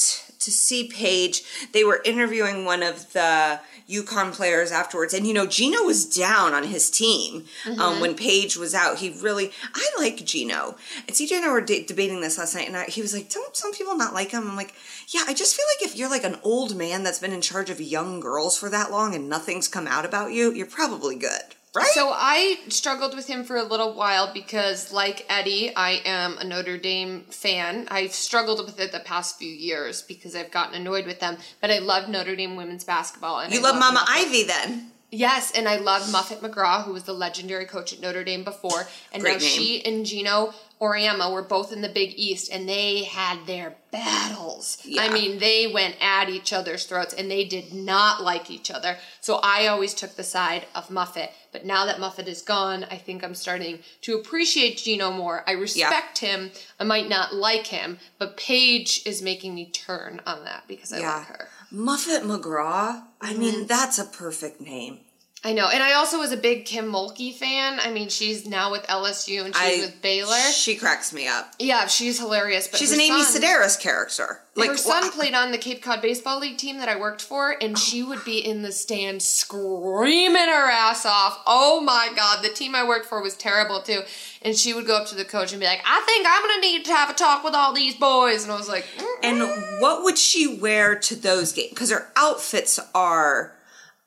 [0.44, 5.46] to see Paige, they were interviewing one of the UConn players afterwards, and you know,
[5.46, 7.44] Gino was down on his team
[7.78, 8.98] um, when Paige was out.
[8.98, 10.76] He really, I like Gino.
[11.06, 13.28] And CJ and I were de- debating this last night, and I, he was like,
[13.28, 14.74] "Don't some people not like him?" I'm like,
[15.08, 17.68] "Yeah, I just feel like if you're like an old man that's been in charge
[17.68, 21.54] of young girls for that long and nothing's come out about you, you're probably good."
[21.74, 21.86] Right?
[21.88, 26.44] So I struggled with him for a little while because, like Eddie, I am a
[26.44, 27.88] Notre Dame fan.
[27.90, 31.36] I've struggled with it the past few years because I've gotten annoyed with them.
[31.60, 33.40] But I love Notre Dame women's basketball.
[33.40, 34.26] And you I love Mama Muffet.
[34.26, 34.90] Ivy then.
[35.10, 38.86] Yes, and I love Muffet McGraw, who was the legendary coach at Notre Dame before.
[39.12, 39.48] And Great now name.
[39.48, 44.78] she and Gino Auriemma were both in the Big East, and they had their battles.
[44.84, 45.02] Yeah.
[45.02, 48.98] I mean, they went at each other's throats, and they did not like each other.
[49.20, 51.30] So I always took the side of Muffet.
[51.52, 55.44] But now that Muffet is gone, I think I'm starting to appreciate Gino more.
[55.46, 56.50] I respect him.
[56.80, 60.98] I might not like him, but Paige is making me turn on that because I
[61.00, 61.18] Yeah.
[61.18, 61.48] like her.
[61.70, 63.02] Muffet McGraw.
[63.20, 63.40] I Mm-hmm.
[63.40, 65.00] mean, that's a perfect name.
[65.46, 67.78] I know, and I also was a big Kim Mulkey fan.
[67.78, 70.38] I mean, she's now with LSU and she's I, with Baylor.
[70.52, 71.52] She cracks me up.
[71.58, 72.66] yeah, she's hilarious.
[72.66, 74.40] But She's an Amy son, Sedaris character.
[74.56, 77.20] Like her son wha- played on the Cape Cod Baseball League team that I worked
[77.20, 81.40] for, and she would be in the stands screaming her ass off.
[81.46, 84.00] Oh my god, the team I worked for was terrible too.
[84.42, 86.60] And she would go up to the coach and be like, "I think I'm gonna
[86.60, 89.80] need to have a talk with all these boys." And I was like, "Mm." And
[89.80, 91.70] what would she wear to those games?
[91.70, 93.53] Because her outfits are,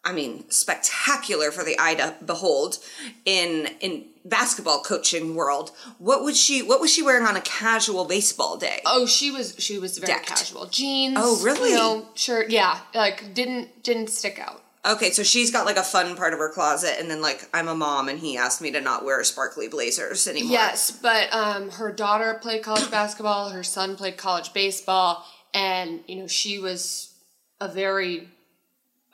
[0.08, 2.80] I mean, spectacular for the eye to behold
[3.26, 5.72] in in basketball coaching world.
[5.98, 6.62] What would she?
[6.62, 8.80] What was she wearing on a casual baseball day?
[8.86, 10.28] "Oh, she was she was very Decked.
[10.28, 11.18] casual jeans.
[11.20, 11.72] Oh, really?
[11.72, 12.50] You know, shirt.
[12.50, 16.40] Yeah, like didn't didn't stick out." Okay, so she's got like a fun part of
[16.40, 19.22] her closet, and then like I'm a mom, and he asked me to not wear
[19.26, 20.54] sparkly blazers anymore.
[20.54, 23.50] Yes, but um, her daughter played college basketball.
[23.50, 27.14] Her son played college baseball, and you know she was
[27.60, 28.30] a very,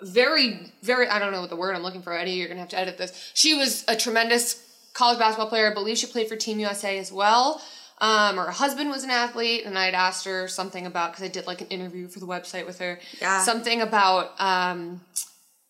[0.03, 1.07] very, very.
[1.07, 2.13] I don't know what the word I'm looking for.
[2.13, 3.31] Eddie, you're gonna have to edit this.
[3.33, 4.61] She was a tremendous
[4.93, 5.71] college basketball player.
[5.71, 7.61] I believe she played for Team USA as well.
[7.99, 11.29] Um, her husband was an athlete, and I had asked her something about because I
[11.29, 12.99] did like an interview for the website with her.
[13.21, 13.41] Yeah.
[13.41, 15.01] Something about um,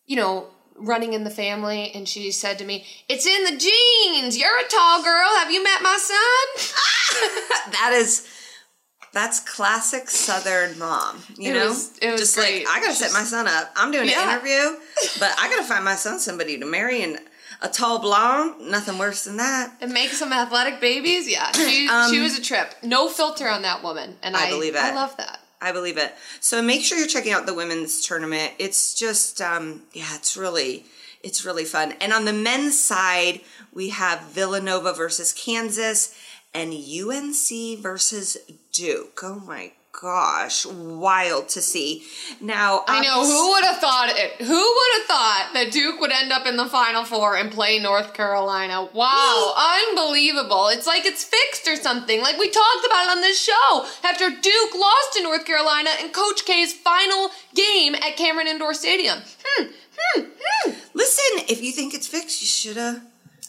[0.06, 4.36] you know, running in the family, and she said to me, It's in the genes.
[4.36, 5.28] You're a tall girl.
[5.36, 7.72] Have you met my son?
[7.72, 8.28] that is
[9.14, 12.66] that's classic southern mom you It know was- it was just great.
[12.66, 14.22] like i gotta set my son up i'm doing Yeah.
[14.24, 14.76] an interview
[15.18, 17.18] but i gotta find my son somebody to marry and
[17.62, 21.26] a tall blonde nothing worse than that And make some athletic babies?
[21.28, 21.50] Yeah.
[21.52, 22.74] She, she was a trip.
[22.82, 24.16] No filter on that woman.
[24.22, 24.82] And Um, I I, believe it.
[24.82, 25.38] I love that.
[25.62, 29.82] i believe it so make sure you're checking out the women's tournament it's just um
[29.94, 30.84] yeah it's really
[31.22, 33.40] it's really fun and on the men's side
[33.72, 36.14] we have villanova versus kansas
[36.54, 38.36] and unc versus
[38.72, 42.04] duke oh my gosh wild to see
[42.40, 43.24] now I know.
[43.24, 44.32] Who would have thought it?
[44.44, 47.78] Who would have thought that Duke would end up in the Final Four and play
[47.78, 48.88] North Carolina?
[48.92, 49.54] Wow.
[49.90, 50.68] Unbelievable.
[50.68, 52.20] It's like it's fixed or something.
[52.20, 53.86] Like we talked about it on this show.
[54.04, 59.18] After Duke lost to North Carolina in Coach K's final game at Cameron Indoor Stadium.
[59.44, 59.66] Hmm.
[59.96, 60.24] Hmm.
[60.40, 60.70] Hmm.
[60.92, 63.02] Listen, If you think it's fixed, you should have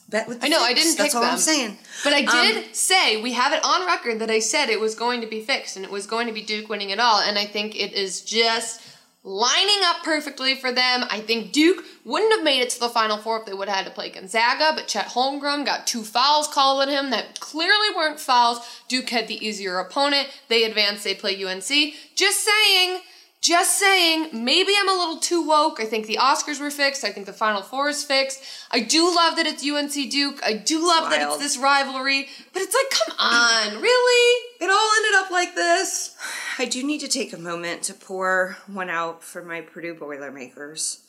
[0.10, 1.78] bet with the I know, I didn't That's pick all I'm saying.
[2.04, 4.96] But I did Um, say we have it on record that I said it was
[4.96, 7.38] going to be fixed and it was going to be Duke winning it all, and
[7.38, 8.82] I think it is just
[9.24, 11.04] lining up perfectly for them.
[11.10, 13.78] I think Duke wouldn't have made it to the Final Four if they would have
[13.78, 17.88] had to play Gonzaga, but Chet Holmgren got two fouls called at him that clearly
[17.96, 18.60] weren't fouls.
[18.88, 20.28] Duke had the easier opponent.
[20.48, 21.04] They advanced.
[21.04, 21.94] They play UNC.
[22.16, 23.00] Just saying.
[23.46, 25.80] Just saying, maybe I'm a little too woke.
[25.80, 27.04] I think the Oscars were fixed.
[27.04, 28.42] I think the Final Four is fixed.
[28.72, 30.40] I do love that it's UNC Duke.
[30.44, 32.28] I do love that it's this rivalry.
[32.54, 34.46] But it's like, come on, really?
[34.60, 36.18] It all ended up like this.
[36.58, 41.02] I do need to take a moment to pour one out for my Purdue Boilermakers,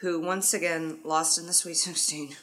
[0.00, 2.34] who once again lost in the Sweet 16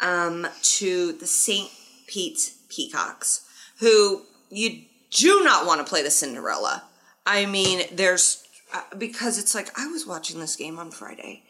[0.00, 1.70] um, to the St.
[2.08, 6.82] Pete's Peacocks, who you do not want to play the Cinderella.
[7.24, 8.41] I mean, there's
[8.72, 11.42] uh, because it's like I was watching this game on Friday.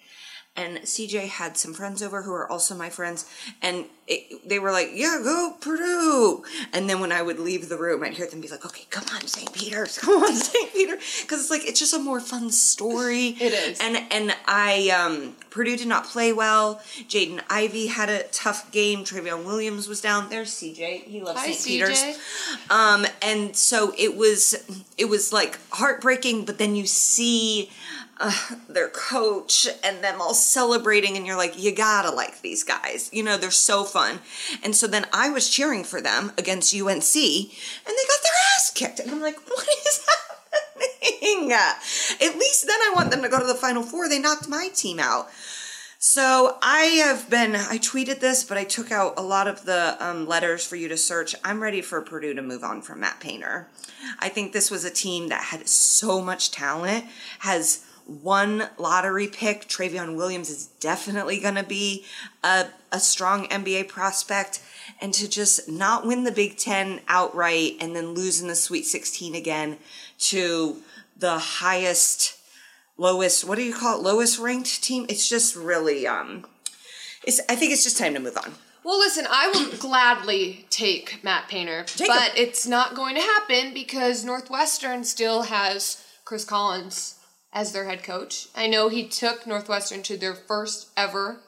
[0.54, 3.24] And CJ had some friends over who are also my friends,
[3.62, 7.78] and it, they were like, "Yeah, go Purdue." And then when I would leave the
[7.78, 9.50] room, I'd hear them be like, "Okay, come on, St.
[9.54, 10.70] Peter's, come on, St.
[10.74, 13.28] Peter," because it's like it's just a more fun story.
[13.28, 13.80] It is.
[13.80, 16.76] And and I um, Purdue did not play well.
[17.08, 19.04] Jaden Ivey had a tough game.
[19.04, 20.30] Trevion Williams was down.
[20.30, 21.04] There's CJ.
[21.04, 21.64] He loves St.
[21.64, 22.02] Peter's.
[22.70, 24.54] Um, and so it was,
[24.96, 26.46] it was like heartbreaking.
[26.46, 27.70] But then you see
[28.22, 28.32] uh,
[28.68, 33.10] their coach and them all celebrating, and you're like, you gotta like these guys.
[33.12, 34.20] You know, they're so fun.
[34.62, 38.72] And so then I was cheering for them against UNC, and they got their ass
[38.74, 39.00] kicked.
[39.00, 41.52] And I'm like, what is happening?
[41.52, 44.08] At least then I want them to go to the Final Four.
[44.08, 45.28] They knocked my team out.
[45.98, 49.96] So I have been, I tweeted this, but I took out a lot of the
[50.04, 51.36] um, letters for you to search.
[51.44, 53.68] I'm ready for Purdue to move on from Matt Painter.
[54.18, 57.04] I think this was a team that had so much talent,
[57.38, 59.68] has one lottery pick.
[59.68, 62.04] Trevion Williams is definitely going to be
[62.42, 64.60] a, a strong NBA prospect.
[65.00, 68.86] And to just not win the Big Ten outright and then lose in the Sweet
[68.86, 69.78] 16 again
[70.18, 70.76] to
[71.16, 72.36] the highest
[72.98, 76.44] lowest what do you call it lowest ranked team it's just really um
[77.24, 78.52] it's i think it's just time to move on
[78.84, 82.44] Well, listen, I will gladly take Matt Painter, Take but him.
[82.44, 87.14] it's not going to happen because Northwestern still has Chris Collins
[87.52, 88.48] as their head coach.
[88.56, 91.40] I know he took Northwestern to their first ever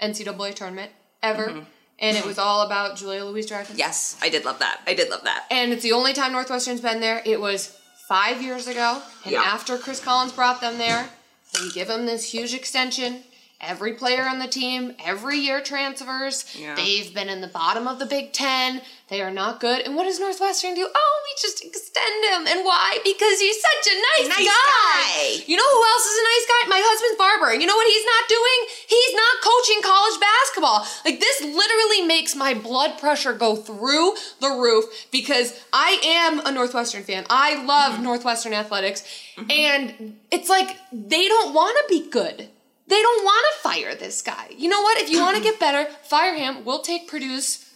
[0.00, 0.90] NCAA tournament
[1.22, 1.60] ever, Mm-hmm.
[2.00, 3.78] and it was all about Julia Louise Dreyfus.
[3.78, 6.80] yes i did love that i did love that And it's the only time Northwestern's
[6.80, 7.22] been there.
[7.24, 9.00] It was five years ago.
[9.24, 9.42] And Yeah.
[9.42, 11.08] after Chris Collins brought them there,
[11.54, 13.22] they give him this huge extension.
[13.62, 16.44] Every player on the team, every year transfers.
[16.58, 16.74] Yeah.
[16.74, 18.82] They've been in the bottom of the Big Ten.
[19.08, 19.82] They are not good.
[19.86, 20.88] And what does Northwestern do?
[20.92, 22.48] Oh, we just extend him.
[22.48, 22.98] And why?
[23.04, 25.38] Because he's such a nice, Nice guy.
[25.38, 25.44] guy.
[25.46, 26.68] You know who else is a nice guy?
[26.70, 27.54] My husband's barber.
[27.54, 28.58] You know what he's not doing?
[28.88, 30.86] He's not coaching college basketball.
[31.04, 36.50] Like this literally makes my blood pressure go through the roof because I am a
[36.50, 37.26] Northwestern fan.
[37.30, 38.02] I love mm-hmm.
[38.02, 39.02] Northwestern athletics.
[39.36, 39.50] Mm-hmm.
[39.50, 42.48] And it's like they don't want to be good.
[42.92, 44.48] They don't want to fire this guy.
[44.54, 45.00] You know what?
[45.00, 46.62] If you want to get better, fire him.
[46.62, 47.66] We'll take Purdue's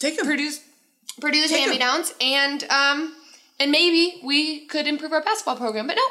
[0.00, 0.60] take him Purdue's
[1.20, 3.14] Purdue's hand me downs and um
[3.60, 5.86] and maybe we could improve our basketball program.
[5.86, 6.02] But no,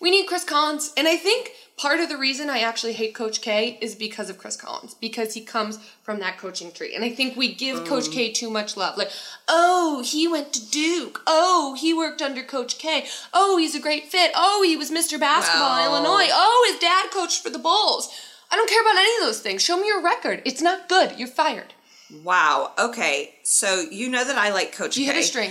[0.00, 0.94] we need Chris Collins.
[0.96, 1.50] And I think
[1.82, 5.34] part of the reason I actually hate Coach K is because of Chris Collins, because
[5.34, 6.94] he comes from that coaching tree.
[6.94, 7.86] And I think we give mm.
[7.86, 8.96] Coach K too much love.
[8.96, 9.10] Like,
[9.48, 11.22] oh, he went to Duke.
[11.26, 13.06] Oh, he worked under Coach K.
[13.34, 14.30] Oh, he's a great fit.
[14.36, 15.18] Oh, he was Mr.
[15.18, 16.30] Basketball in Illinois.
[16.30, 18.16] Oh, his dad coached for the Bulls.
[18.52, 19.60] I don't care about any of those things.
[19.60, 20.40] Show me your record.
[20.44, 21.18] It's not good.
[21.18, 21.74] You're fired.
[22.22, 25.00] wow okay so you know that i like coach K.
[25.00, 25.50] You hit a string.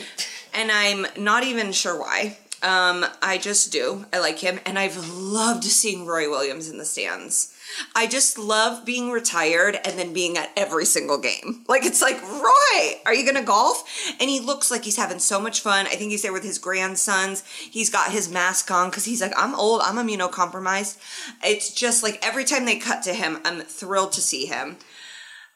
[0.54, 4.98] and i'm not even sure why um i just do i like him and i've
[5.08, 7.54] loved seeing roy williams in the stands
[7.96, 11.66] I just love being retired and then being at every single game.
[11.72, 13.86] Like it's like, Roy, are you gonna golf?
[14.20, 15.86] And he looks like he's having so much fun.
[15.86, 17.46] I think he's there with his grandsons.
[17.46, 20.98] He's got his mask on because he's like, I'm old, I'm immunocompromised.
[21.46, 24.76] It's just like every time they cut to him, I'm thrilled to see him.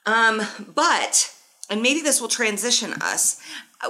[0.05, 0.41] Um,
[0.73, 1.35] but,
[1.69, 3.41] and maybe this will transition us.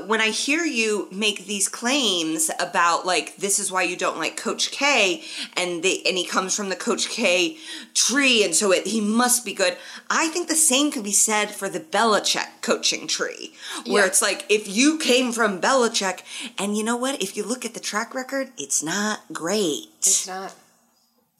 [0.07, 4.35] When I hear you make these claims about like this is why you don't like
[4.35, 5.23] Coach K,
[5.55, 7.57] and they and he comes from the Coach K
[7.93, 9.77] tree, and so it, he must be good.
[10.09, 13.53] I think the same could be said for the Belichick coaching tree,
[13.85, 14.07] where Yeah.
[14.07, 16.21] it's like if you came from Belichick,
[16.57, 17.21] and you know what?
[17.21, 19.89] If you look at the track record, it's not great.
[19.99, 20.53] It's not.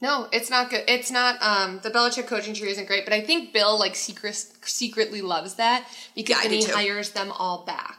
[0.02, 0.84] No, it's not good.
[0.88, 1.42] It's not.
[1.42, 5.56] Um, the Belichick coaching tree isn't great, but I think Bill like secret, secretly loves
[5.56, 6.74] that because Yeah, then he too.
[6.74, 7.98] hires them all back.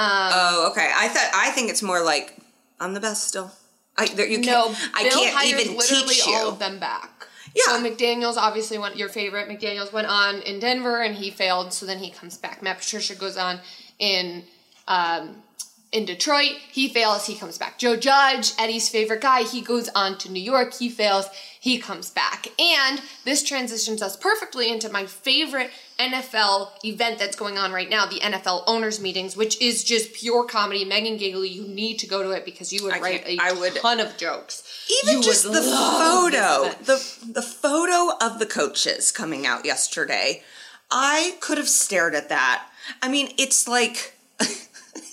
[0.00, 0.90] Oh, okay.
[0.94, 2.36] I thought I think it's more like
[2.80, 3.50] I'm the best still.
[3.96, 4.90] I there, you No, can't.
[4.94, 6.34] I can't hires even literally teach you.
[6.34, 7.26] all of them back.
[7.56, 9.48] So McDaniels obviously went your favorite.
[9.48, 12.62] McDaniels went on in Denver and he failed, so then he comes back.
[12.62, 13.58] Matt Patricia goes on
[13.98, 14.44] in
[14.86, 15.42] um,
[15.90, 17.78] in Detroit, he fails, he comes back.
[17.78, 21.26] Joe Judge, Eddie's favorite guy, he goes on to New York, he fails,
[21.60, 22.46] he comes back.
[22.60, 28.04] And this transitions us perfectly into my favorite NFL event that's going on right now,
[28.06, 30.84] the NFL owners meetings, which is just pure comedy.
[30.84, 33.76] Megan Gailey, you need to go to it because you would I write a would-
[33.76, 34.62] ton of jokes.
[35.02, 40.42] Even You just the photo, the the photo of the coaches coming out yesterday,
[40.90, 42.66] I could have stared at that.
[43.02, 44.14] I mean, it's like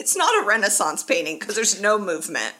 [0.06, 2.54] it's not a Renaissance painting because there's no movement,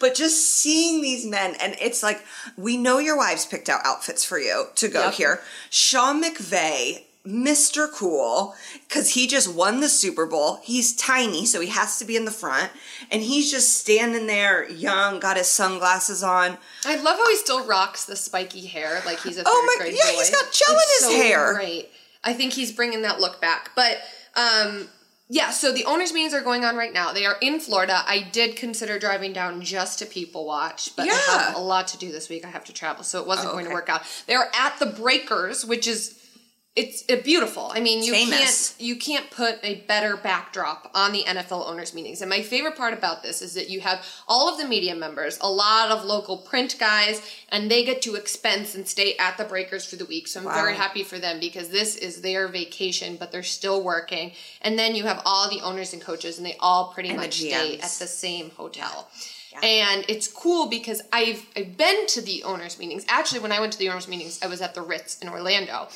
[0.00, 2.24] but just seeing these men, and it's like
[2.56, 5.14] we know your wives picked out outfits for you to go Yep.
[5.14, 5.42] here.
[5.68, 7.02] Sean McVay.
[7.26, 7.90] Mr.
[7.92, 8.54] Cool,
[8.88, 10.60] because he just won the Super Bowl.
[10.62, 12.70] He's tiny, so he has to be in the front.
[13.10, 16.56] And he's just standing there, young, got his sunglasses on.
[16.84, 19.82] I love how he still rocks the spiky hair like he's a third Oh my-
[19.84, 20.18] grade yeah, boy.
[20.18, 21.54] he's got gel in his so hair.
[21.54, 21.90] Great.
[22.22, 23.72] I think he's bringing that look back.
[23.74, 23.98] But
[24.36, 24.88] um,
[25.28, 27.12] yeah, so the owners' meetings are going on right now.
[27.12, 28.02] They are in Florida.
[28.06, 31.98] I did consider driving down just to people watch, but I have a lot to
[31.98, 32.44] do this week.
[32.44, 34.02] I have to travel, so it wasn't Oh, going to work out.
[34.26, 36.18] They're at the Breakers, which is
[36.76, 37.72] it's beautiful.
[37.74, 38.74] I mean, you Famous.
[38.74, 42.20] can't you can't put a better backdrop on the NFL owners meetings.
[42.20, 45.38] And my favorite part about this is that you have all of the media members,
[45.40, 49.44] a lot of local print guys, and they get to expense and stay at the
[49.44, 50.28] Breakers for the week.
[50.28, 54.32] So I'm very happy for them because this is their vacation, but they're still working.
[54.60, 57.38] And then you have all the owners and coaches, and they all pretty And much
[57.38, 59.08] stay at the same hotel.
[59.62, 63.06] And it's cool because I've I've been to the owners meetings.
[63.08, 65.88] Actually, when I went to the owners meetings, I was at the Ritz in Orlando.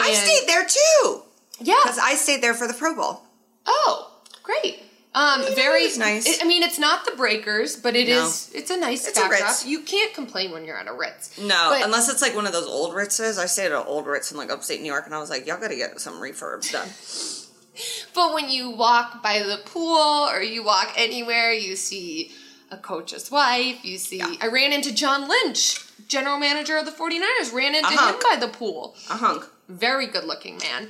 [0.00, 1.22] I stayed there too.
[1.60, 1.74] Yeah.
[1.82, 3.22] Because I stayed there for the Pro Bowl.
[3.66, 4.82] Oh, great.
[5.14, 6.26] Um, very it nice.
[6.40, 8.50] I I mean, it's not the Breakers, but it is.
[8.52, 8.58] No.
[8.60, 9.40] It's a nice It's a backdrop.
[9.48, 9.64] Ritz.
[9.64, 11.38] You can't complain when you're at a Ritz.
[11.38, 13.38] No, But- unless it's like one of those old Ritzes.
[13.38, 15.46] I stayed at an old Ritz in like upstate New York, and I was like,
[15.46, 16.88] y'all gotta get some refurbs done.
[18.14, 22.32] But when you walk by the pool or you walk anywhere, you see
[22.70, 23.84] a coach's wife.
[23.84, 24.22] You see.
[24.40, 25.78] I ran into John Lynch,
[26.08, 27.52] general manager of the 49ers.
[27.52, 28.94] Ran into him by the pool.
[29.10, 29.44] A hunk.
[29.68, 30.88] very good looking man.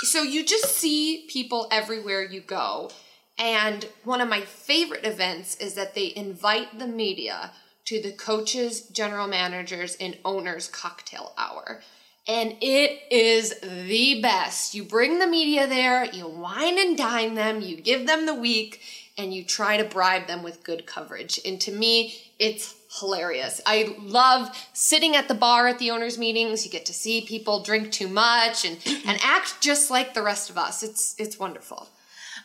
[0.00, 2.90] So you just see people everywhere you go.
[3.38, 7.52] And one of my favorite events is that they invite the media
[7.84, 11.82] to the coaches, general managers, and owners cocktail hour.
[12.28, 14.74] And it is the best.
[14.74, 18.80] You bring the media there, you wine and dine them, you give them the week,
[19.18, 21.40] and you try to bribe them with good coverage.
[21.44, 23.60] And to me, it's hilarious.
[23.66, 26.64] I love sitting at the bar at the owners' meetings.
[26.64, 30.50] You get to see people drink too much and, and act just like the rest
[30.50, 30.82] of us.
[30.82, 31.88] It's it's wonderful.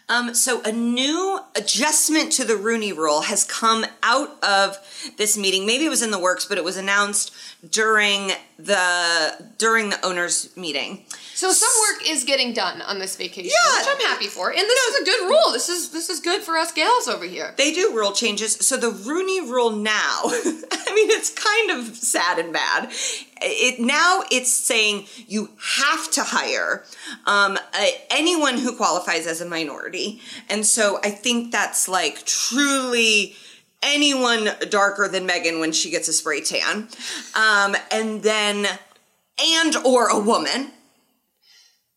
[0.09, 4.77] Um, so a new adjustment to the Rooney Rule has come out of
[5.17, 5.65] this meeting.
[5.65, 7.33] Maybe it was in the works, but it was announced
[7.69, 8.31] during
[8.65, 11.05] the during the owners' meeting.
[11.33, 13.79] So some work is getting done on this vacation, Yeah.
[13.79, 14.49] which I'm happy for.
[14.51, 15.51] And this is a good rule.
[15.53, 17.53] This is this is good for us gals over here.
[17.57, 18.53] They do rule changes.
[18.65, 22.89] So the Rooney Rule now, I mean, it's kind of sad and bad.
[23.41, 25.49] It now it's saying you
[25.79, 26.83] have to hire
[27.25, 33.35] um, a, anyone who qualifies as a minority, and so I think that's like truly
[33.83, 36.87] anyone darker than Megan when she gets a spray tan,
[37.35, 38.67] um, and then
[39.41, 40.71] and or a woman.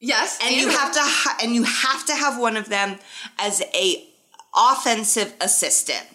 [0.01, 2.99] Yes, and you have to ha- and you have to have one of them
[3.39, 4.07] as a
[4.55, 6.07] offensive assistant.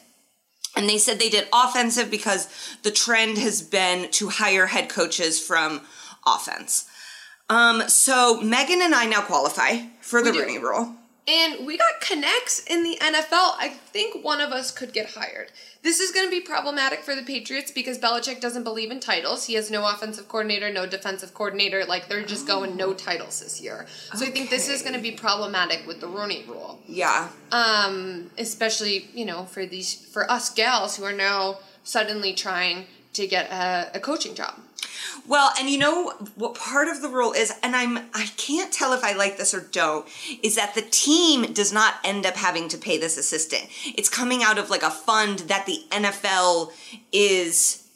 [0.76, 2.48] And they said they did offensive because
[2.84, 5.82] the trend has been to hire head coaches from
[6.26, 6.86] offense.
[7.50, 10.96] Um, so megan and i now qualify for the rooney rule
[11.30, 13.54] And we got connects in the NFL.
[13.60, 15.52] I think one of us could get hired.
[15.84, 19.46] This is going to be problematic for the Patriots because Belichick doesn't believe in titles.
[19.46, 21.86] He has no offensive coordinator, no defensive coordinator.
[21.86, 23.86] Like they're just going no titles this year.
[24.16, 26.80] So I think this is going to be problematic with the Rooney Rule.
[26.88, 32.88] yeah Um, especially you know for these for us gals who are now suddenly trying
[33.14, 34.56] to get a, a coaching job.
[35.28, 38.94] Well, and you know what part of the rule is, and I'm I can't tell
[38.94, 40.08] if I like this or don't,
[40.44, 43.68] is that the team does not end up having to pay this assistant.
[43.86, 46.72] It's coming out of like a fund that the NFL
[47.12, 47.89] is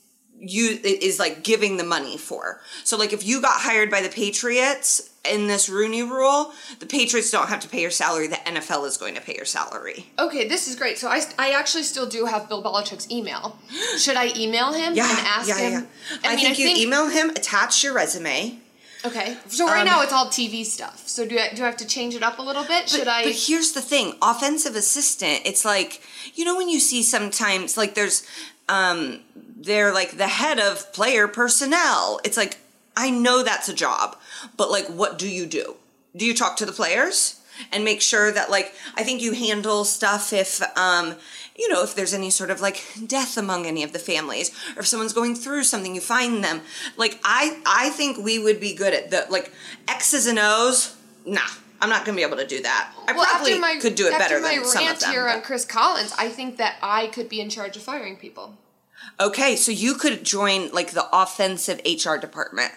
[0.46, 2.62] you is like giving the money for.
[2.84, 7.32] So like if you got hired by the Patriots in this Rooney rule, the Patriots
[7.32, 10.08] don't have to pay your salary, the NFL is going to pay your salary.
[10.20, 10.98] Okay, this is great.
[10.98, 13.58] So I, I actually still do have Bill Belichick's email.
[13.98, 15.88] Should I email him Yeah, and ask yeah, him?
[16.24, 16.30] yeah.
[16.30, 18.60] I, think you email him, attach your resume.
[19.06, 21.08] Okay, so right Um, now it's all TV stuff.
[21.08, 22.88] So do I, do I have to change it up a little bit?
[22.90, 23.24] Should I?
[23.24, 25.42] But here's the thing: offensive assistant.
[25.46, 26.02] It's like
[26.36, 28.26] you know when you see sometimes like there's
[28.70, 29.20] um
[29.64, 32.20] they're like the head of player personnel.
[32.24, 32.58] It's like
[32.96, 34.18] I know that's a job,
[34.58, 35.76] but like, what do you do?
[36.16, 37.42] Do you talk to the players
[37.72, 41.16] and make sure that like I think you handle stuff if um
[41.56, 44.80] you know if there's any sort of like death among any of the families or
[44.82, 46.62] if someone's going through something you find them
[46.98, 49.52] like I I think we would be good at the like
[49.88, 50.96] X's and O's
[51.26, 51.42] nah
[51.80, 54.18] I'm not gonna be able to do that I Well, probably my, could do it
[54.18, 56.30] better my than some of them After my rant here but- on Chris Collins, I
[56.30, 58.58] think that I could be in charge of firing people.
[59.20, 62.72] Okay so you could join like the offensive HR department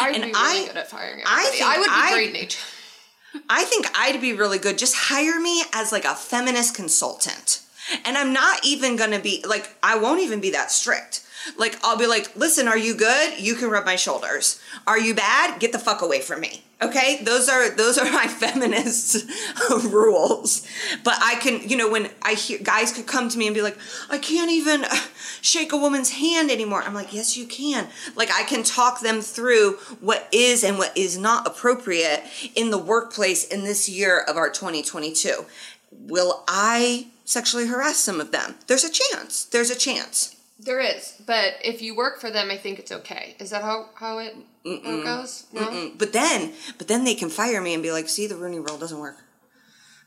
[0.00, 1.56] I'd And be really I- good at firing I everybody.
[1.58, 3.44] think I, would be I- great in HR.
[3.48, 4.78] I think I'd be really good.
[4.78, 7.60] Just hire me as like a feminist consultant.
[8.04, 11.24] And I'm not even gonna be like, I won't even be that strict.
[11.56, 13.38] Like, I'll be like, listen, are you good?
[13.38, 14.60] You can rub my shoulders.
[14.86, 15.60] Are you bad?
[15.60, 16.62] Get the fuck away from me.
[16.80, 17.20] Okay?
[17.22, 19.28] Those are those are my feminist
[19.70, 20.66] rules.
[21.04, 23.62] But I can, you know, when I hear guys could come to me and be
[23.62, 23.76] like,
[24.10, 24.84] I can't even
[25.40, 26.82] shake a woman's hand anymore.
[26.82, 27.88] I'm like, yes, you can.
[28.16, 32.22] Like, I can talk them through what is and what is not appropriate
[32.54, 35.46] in the workplace in this year of our 2022.
[35.90, 38.54] Will I sexually harass some of them?
[38.66, 39.44] There's a chance.
[39.44, 40.37] There's a chance.
[40.60, 43.36] There is, but if you work for them, I think it's okay.
[43.38, 44.34] Is that how how it,
[44.64, 45.46] how it goes?
[45.52, 45.92] No.
[45.96, 48.76] But then, but then they can fire me and be like, "See, the Rooney Rule
[48.76, 49.18] doesn't work."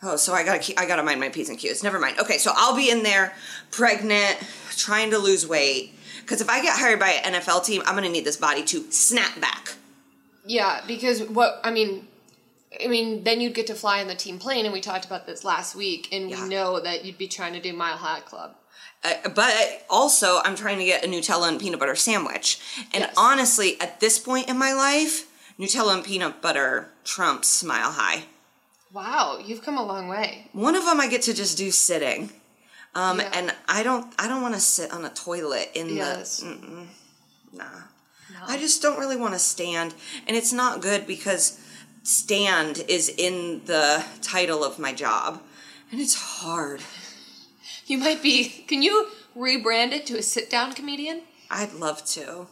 [0.04, 1.84] Oh, so I gotta keep, I gotta mind my p's and q's.
[1.84, 2.20] Never mind.
[2.20, 3.34] Okay, so I'll be in there,
[3.70, 4.38] pregnant,
[4.76, 5.94] trying to lose weight.
[6.22, 8.92] Because if I get hired by an NFL team, I'm gonna need this body to
[8.92, 9.76] snap back.
[10.46, 12.08] Yeah, because what I mean,
[12.84, 15.26] I mean, then you'd get to fly in the team plane, and we talked about
[15.28, 16.44] this last week, and Yeah.
[16.44, 18.56] we know that you'd be trying to do Mile High Club.
[19.04, 22.60] Uh, but also, I'm trying to get a Nutella and peanut butter sandwich.
[22.94, 23.14] And Yes.
[23.18, 25.26] honestly, at this point in my life,
[25.60, 28.26] Nutella and peanut butter trumps Smile High.
[28.94, 30.50] Wow, you've come a long way.
[30.54, 32.32] One of them I get to just do sitting.
[32.94, 33.30] Um, Yeah.
[33.34, 36.40] and I don't, I don't want to sit on a toilet in Yes.
[36.40, 36.88] the,
[37.54, 37.64] nah.
[38.48, 39.94] I just don't really want to stand,
[40.28, 41.58] and it's not good because
[42.04, 45.42] stand is in the title of my job,
[45.92, 46.82] and it's hard.
[47.92, 48.48] You might be.
[48.70, 51.24] Can you rebrand it to a sit-down comedian?
[51.50, 52.48] I'd love to.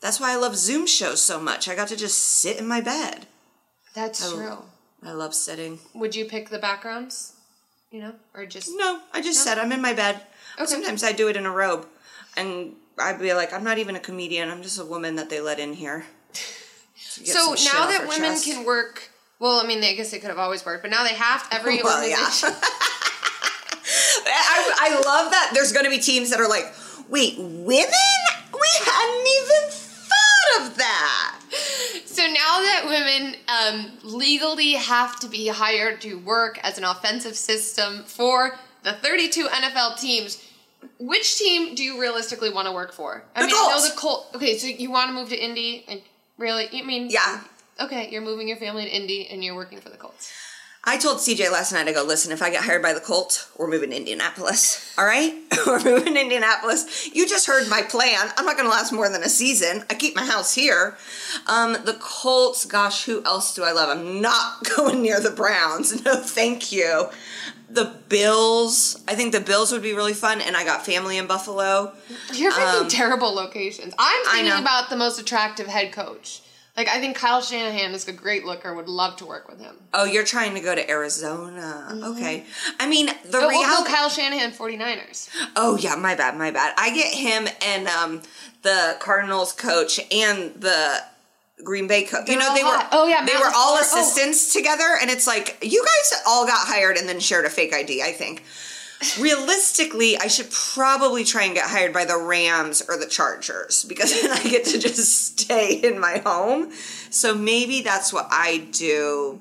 [0.00, 1.68] That's why I love Zoom shows so much.
[1.68, 3.28] I got to just sit in my bed.
[3.94, 4.34] That's Oh.
[4.34, 4.58] true.
[5.08, 5.78] I love sitting.
[5.94, 7.34] Would you pick the backgrounds?
[7.92, 10.20] You know, or just No, I just said I'm in my bed.
[10.58, 10.66] Okay.
[10.66, 11.86] Sometimes I do it in a robe,
[12.36, 14.50] and I'd be like, I'm not even a comedian.
[14.50, 16.04] I'm just a woman that they let in here.
[16.96, 18.44] so now that women chest.
[18.44, 19.12] can work.
[19.38, 21.46] Well, I mean, I guess they could have always worked, but now they have.
[21.52, 22.28] Every Well, yeah.
[24.26, 26.72] I, I love that there's going to be teams that are like,
[27.08, 27.64] wait, women?
[28.52, 31.40] We hadn't even thought of that.
[32.06, 37.36] So now that women um, legally have to be hired to work as an offensive
[37.36, 40.42] system for the 32 NFL teams,
[40.98, 43.24] which team do you realistically want to work for?
[43.34, 43.90] I The mean, I know Colts.
[43.90, 44.26] the Colt.
[44.36, 46.00] Okay, so you want to move to Indy, and
[46.38, 47.40] really, you mean Yeah.
[47.80, 50.32] Okay, you're moving your family to Indy, and you're working for the Colts.
[50.86, 53.50] I told CJ last night, I go, listen, if I get hired by the Colts,
[53.56, 54.94] we're moving to Indianapolis.
[54.98, 55.34] All right?
[55.66, 57.08] we're moving to Indianapolis.
[57.14, 58.28] You just heard my plan.
[58.36, 59.84] I'm not going to last more than a season.
[59.88, 60.96] I keep my house here.
[61.46, 63.88] Um, the Colts, gosh, who else do I love?
[63.96, 66.04] I'm not going near the Browns.
[66.04, 67.08] No, thank you.
[67.70, 70.42] The Bills, I think the Bills would be really fun.
[70.42, 71.92] And I got family in Buffalo.
[72.32, 73.94] You're picking terrible locations.
[73.98, 76.42] I'm thinking Um, about the most attractive head coach.
[76.76, 78.74] Like, I think Kyle Shanahan is a great looker.
[78.74, 79.76] Would love to work with him.
[79.92, 81.88] Oh, you're trying to go to Arizona.
[82.02, 82.44] Okay.
[82.80, 83.36] I mean, the Mm-hmm.
[83.36, 83.90] Oh, reality.
[83.90, 85.28] Kyle Shanahan, 49ers.
[85.54, 86.74] Oh yeah, my bad, my bad.
[86.76, 88.22] I get him and um,
[88.62, 90.98] the Cardinals coach and the
[91.62, 92.28] Green Bay coach.
[92.28, 92.90] You know, they hot.
[92.92, 93.76] were Oh, yeah, they Matt were all.
[93.76, 93.80] Oh.
[93.80, 97.72] assistants together, and it's like you guys all got hired and then shared a fake
[97.72, 98.02] ID.
[98.02, 98.42] I think.
[99.18, 104.12] Realistically, I should probably try and get hired by the Rams or the Chargers because
[104.22, 106.72] then I get to just stay in my home.
[107.10, 109.40] So maybe that's what I do.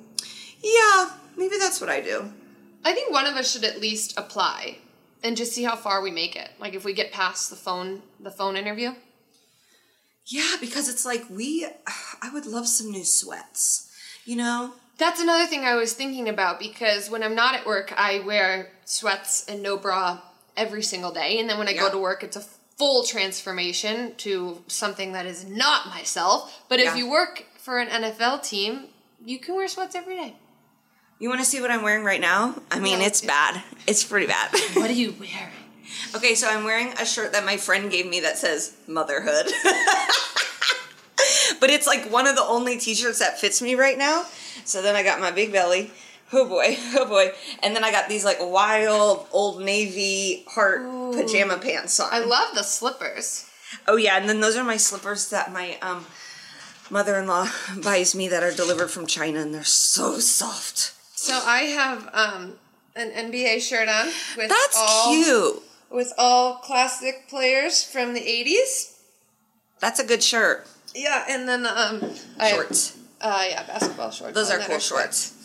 [0.64, 2.32] Yeah, maybe that's what I do.
[2.86, 4.78] I think one of us should at least apply
[5.24, 6.49] and just see how far we make it.
[6.59, 8.91] Like if we get past the phone the phone interview.
[10.26, 11.68] Yeah, because it's like we
[12.22, 13.89] I would love some new sweats.
[14.26, 14.74] You know?
[14.98, 18.70] That's another thing I was thinking about because when I'm not at work, I wear
[18.86, 20.20] sweats and no bra
[20.56, 21.39] every single day.
[21.39, 22.41] And then when I go to work, it's a
[22.78, 26.62] full transformation to something that is not myself.
[26.70, 26.96] But if Yeah.
[26.96, 28.88] you work for an NFL team,
[29.26, 30.36] you can wear sweats every day.
[31.20, 32.56] You want to see what I'm wearing right now?
[32.70, 33.08] I mean, Yeah.
[33.08, 33.64] it's bad.
[33.88, 34.52] It's pretty bad.
[34.76, 35.54] What are you wearing?
[36.16, 39.46] okay, so I'm wearing a shirt that my friend gave me that says motherhood.
[41.60, 44.26] but it's like one of the only t-shirts that fits me right now.
[44.66, 45.91] So then I got my big belly.
[46.32, 47.32] Oh boy, oh boy.
[47.62, 50.82] And then I got these like wild old navy heart
[51.14, 52.10] pajama pants on.
[52.12, 53.49] I love the slippers.
[53.88, 56.06] Oh yeah, and then those are my slippers that my um
[56.89, 57.49] mother-in-law
[57.84, 60.93] buys me that are delivered from China, and they're so soft.
[61.16, 62.54] So I have um,
[62.95, 65.64] an NBA shirt on with That's all cute.
[65.89, 68.97] with all classic players from the '80s.
[69.80, 70.68] That's a good shirt.
[70.95, 72.97] Yeah, and then um, I- Shorts.
[73.24, 74.36] Uh, yeah, basketball shorts.
[74.36, 75.40] Those are cool shorts.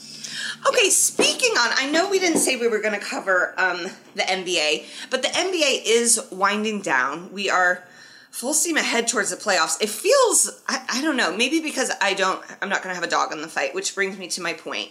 [0.69, 4.23] Okay, speaking on, I know we didn't say we were going to cover um, the
[4.23, 7.33] NBA, but the NBA is winding down.
[7.33, 7.85] We are
[8.31, 9.81] full steam ahead towards the playoffs.
[9.81, 13.05] It feels, I, I don't know, maybe because I don't, I'm not going to have
[13.05, 14.91] a dog in the fight, which brings me to my point.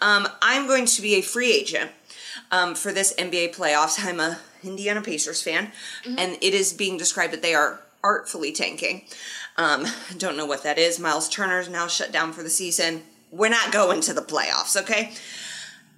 [0.00, 1.90] Um, I'm going to be a free agent
[2.50, 4.04] um, for this NBA playoffs.
[4.04, 5.72] I'm a Indiana Pacers fan,
[6.04, 9.02] and it is being described that they are artfully tanking.
[9.56, 9.86] Um,
[10.16, 10.98] don't know what that is.
[10.98, 13.02] Miles Turner's now shut down for the season.
[13.30, 15.12] We're not going to the playoffs, okay?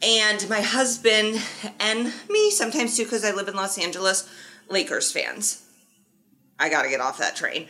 [0.03, 1.42] And my husband
[1.78, 4.28] and me, sometimes too, because I live in Los Angeles,
[4.68, 5.62] Lakers fans.
[6.59, 7.66] I got to get off that train.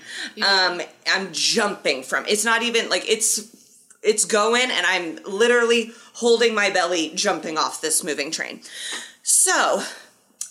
[0.47, 2.25] Um, I'm jumping from.
[2.27, 3.57] It's not even like it's
[4.03, 8.63] it's going, and I'm literally holding my belly, jumping off this moving train.
[9.23, 9.83] So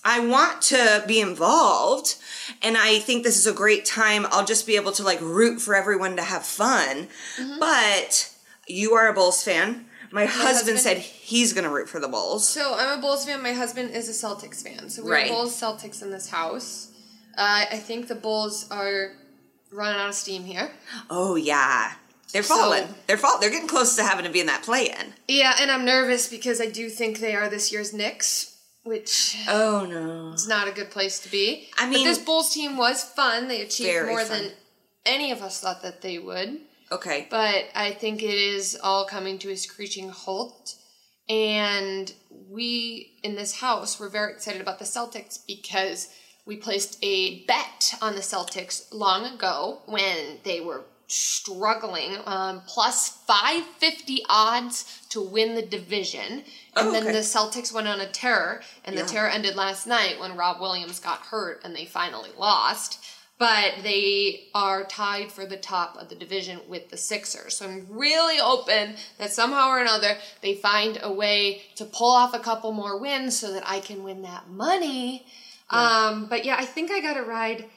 [0.03, 2.15] I want to be involved,
[2.61, 4.25] and I think this is a great time.
[4.31, 7.07] I'll just be able to like root for everyone to have fun.
[7.59, 8.33] But
[8.67, 9.85] you are a Bulls fan.
[10.11, 10.47] My, husband,
[10.77, 12.47] husband- said he's going to root for the Bulls.
[12.47, 13.43] So I'm a Bulls fan.
[13.43, 14.89] My husband is a Celtics fan.
[14.89, 15.29] So we're Right.
[15.29, 16.87] Bulls Celtics in this house.
[17.37, 19.11] Uh, I think the Bulls are
[19.71, 20.71] running out of steam here.
[21.11, 21.93] Oh yeah,
[22.33, 22.95] they're So- falling.
[23.05, 23.39] they're fall.
[23.39, 25.13] They're getting close to having to be in that play-in.
[25.27, 28.48] Yeah, and I'm nervous because I do think they are this year's Knicks,
[28.89, 30.31] which Oh no.
[30.33, 31.69] it's not a good place to be.
[31.77, 33.47] I mean- but this Bulls team was fun.
[33.47, 34.41] They achieved more fun.
[34.41, 34.51] than
[35.05, 36.59] any of us thought that they would.
[36.91, 37.27] Okay.
[37.29, 40.75] But I think it is all coming to a screeching halt.
[41.29, 42.11] And
[42.49, 46.09] we in this house were very excited about the Celtics because
[46.47, 53.09] we placed a bet on the Celtics long ago when they were struggling, um, plus
[53.27, 56.43] 550 odds to win the division.
[56.75, 57.11] And Oh, then okay.
[57.13, 59.03] the Celtics went on a terror, and Yeah.
[59.03, 62.99] the terror ended last night when Rob Williams got hurt and they finally lost.
[63.39, 67.55] But they are tied for the top of the division with the Sixers.
[67.55, 72.33] So I'm really hoping that somehow or another they find a way to pull off
[72.33, 75.25] a couple more wins so that I can win that money.
[75.69, 77.69] Um, but yeah, I think I got to ride.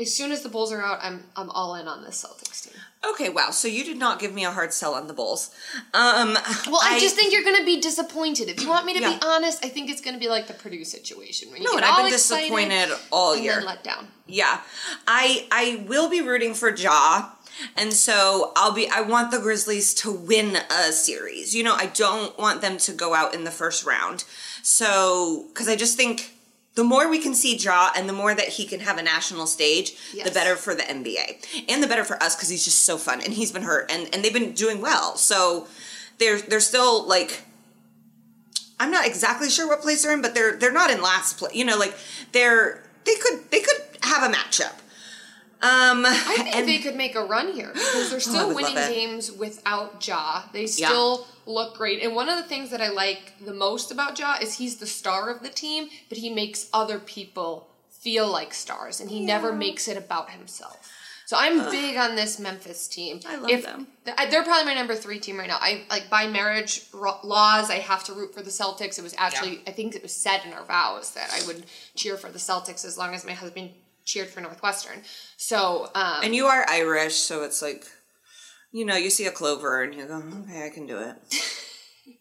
[0.00, 2.74] As soon as the Bulls are out, I'm I'm all in on this Celtics team.
[3.04, 3.28] Okay.
[3.30, 3.50] Wow.
[3.50, 5.50] So you did not give me a hard sell on the Bulls.
[5.92, 6.34] Um.
[6.66, 8.48] Well, I, just think you're going to be disappointed.
[8.48, 9.14] If you want me to Yeah.
[9.14, 11.72] be honest, I think it's going to be like the Purdue situation where you No,
[11.72, 13.60] get and I've been disappointed all year.
[13.60, 14.08] let down.
[14.26, 14.60] Yeah,
[15.06, 17.30] I I will be rooting for Ja,
[17.76, 18.88] and so I'll be.
[18.88, 21.54] I want the Grizzlies to win a series.
[21.56, 24.24] You know, I don't want them to go out in the first round.
[24.62, 26.34] So, because I just think
[26.78, 29.48] the more we can see Ja, and the more that he can have a national
[29.48, 32.96] stage, the better for the NBA, and the better for us because he's just so
[32.96, 35.16] fun, and he's been hurt, and and they've been doing well.
[35.16, 35.66] So,
[36.18, 37.42] they're they're still like.
[38.78, 41.52] I'm not exactly sure what place they're in, but they're they're not in last place.
[41.52, 41.96] You know, like
[42.30, 44.74] they're they could they could have a matchup.
[45.60, 48.74] Um, I think and they could make a run here because they're still would winning
[48.74, 50.42] games without Ja.
[50.52, 52.02] They still look great.
[52.02, 54.86] And one of the things that I like the most about Ja is he's the
[54.86, 59.52] star of the team, but he makes other people feel like stars and he never
[59.52, 60.92] makes it about himself.
[61.26, 63.20] So I'm big on this Memphis team.
[63.28, 63.88] I love if, them.
[64.06, 65.58] They're probably my number three team right now.
[65.60, 67.68] I like by marriage laws.
[67.68, 68.98] I have to root for the Celtics.
[68.98, 72.16] It was actually I think it was said in our vows that I would cheer
[72.16, 73.72] for the Celtics as long as my husband
[74.08, 75.02] cheered for Northwestern.
[75.36, 77.84] So um, and you are Irish, so it's like,
[78.72, 81.16] you know, you see a clover and you go, okay, I can do it.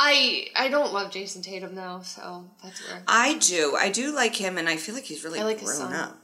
[0.00, 3.02] I I don't love Jayson Tatum though, so that's where.
[3.06, 5.92] I do, I do like him, and I feel like he's really I like grown
[5.92, 6.18] up.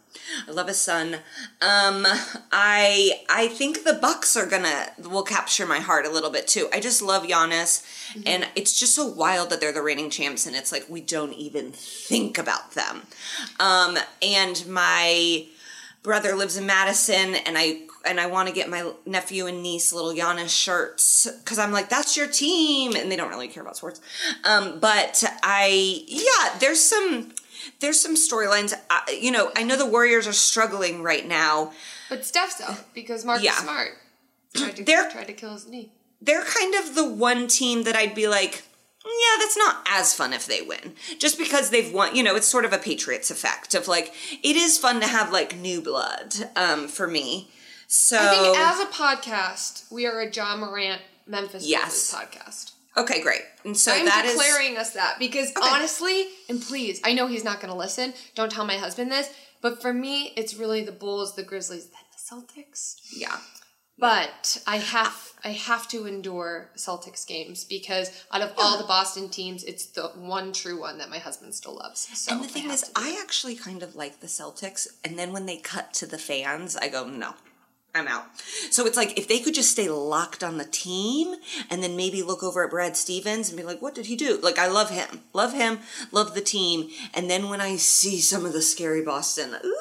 [0.48, 1.14] I love his son.
[1.60, 2.06] Um,
[2.52, 6.68] I I think the Bucks are gonna will capture my heart a little bit too.
[6.72, 8.22] I just love Giannis, Mm-hmm.
[8.26, 11.32] and it's just so wild that they're the reigning champs, and it's like we don't
[11.34, 13.02] even think about them.
[13.60, 15.46] Um, and my
[16.02, 19.92] brother lives in Madison, and I and I want to get my nephew and niece
[19.92, 23.76] little Giannis shirts because I'm like, that's your team, and they don't really care about
[23.76, 24.00] sports.
[24.42, 27.30] Um, but I, yeah, there's some
[27.80, 28.74] there's some storylines.
[28.90, 31.72] Uh, you know, I know the Warriors are struggling right now.
[32.08, 33.54] But Steph's out because Marcus Yeah.
[33.56, 33.90] Smart
[34.56, 35.92] tried to They're- tried to kill his knee.
[36.22, 38.62] They're kind of the one team that I'd be like,
[39.04, 40.92] yeah, that's not as fun if they win.
[41.18, 44.54] Just because they've won, you know, it's sort of a Patriots effect of like, it
[44.54, 47.48] is fun to have like new blood um, for me.
[47.88, 52.14] So, I think as a podcast, we are a Ja Morant Memphis Yes.
[52.14, 52.72] Podcast.
[52.96, 53.42] Okay, great.
[53.64, 57.44] And so I'm that is declaring us that because honestly, and please, I know he's
[57.44, 58.14] not going to listen.
[58.34, 59.30] Don't tell my husband this,
[59.60, 62.18] but for me, it's really the Bulls, the Grizzlies, then the
[62.62, 62.96] Celtics.
[63.14, 63.38] yeah.
[63.98, 69.28] But I have I have to endure Celtics games because out of all the Boston
[69.28, 72.08] teams, it's the one true one that my husband still loves.
[72.18, 75.34] So And the thing have is, I actually kind of like the Celtics, and then
[75.34, 77.34] when they cut to the fans, I go, no,
[77.94, 78.26] I'm out.
[78.70, 81.34] So it's like if they could just stay locked on the team
[81.68, 84.38] and then maybe look over at Brad Stevens and be like, what did he do?
[84.40, 85.80] Like, I love him, love him,
[86.12, 86.88] love the team.
[87.12, 89.76] And then when I see some of the scary Boston, ooh,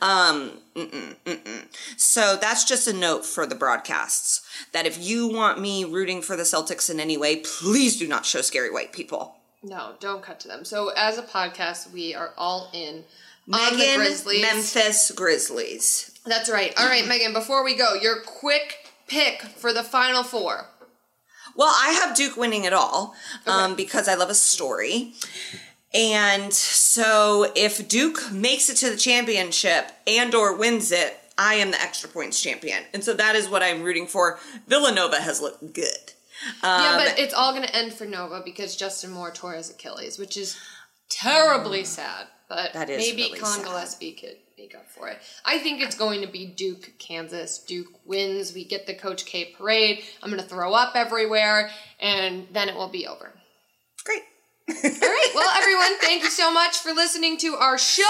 [0.00, 1.66] um, mm-mm, mm-mm.
[1.96, 4.40] so that's just a note for the broadcasts
[4.72, 8.26] that if you want me rooting for the Celtics in any way, please do not
[8.26, 9.36] show scary white people.
[9.62, 10.64] No, don't cut to them.
[10.64, 13.04] So as a podcast, we are all in
[13.48, 14.42] Megan, Grizzlies.
[14.42, 16.18] Memphis Grizzlies.
[16.26, 16.72] That's right.
[16.78, 17.32] All right, Megan.
[17.32, 18.76] Before we go, your quick
[19.06, 20.66] pick for the final four.
[21.56, 23.14] Well, I have Duke winning it all
[23.46, 25.14] um, because I love a story.
[25.92, 31.70] And so if Duke makes it to the championship and or wins it, I am
[31.70, 32.84] the extra points champion.
[32.92, 34.38] And so that is what I'm rooting for.
[34.68, 36.12] Villanova has looked good.
[36.62, 39.70] yeah, Um, but it's all going to end for Nova because Justin Moore tore his
[39.70, 40.58] Achilles, which is
[41.08, 42.26] terribly sad.
[42.48, 42.72] But.
[42.72, 43.64] That is maybe really Con sad.
[43.64, 45.18] Gillespie could make up for it.
[45.44, 47.58] I think it's going to be Duke, Kansas.
[47.58, 48.52] Duke wins.
[48.54, 50.02] We get the Coach K parade.
[50.22, 51.70] I'm going to throw up everywhere,
[52.00, 53.32] and then it will be over.
[54.04, 54.22] Great.
[54.68, 55.30] All right.
[55.34, 58.04] Well, everyone, thank you so much for listening to our show.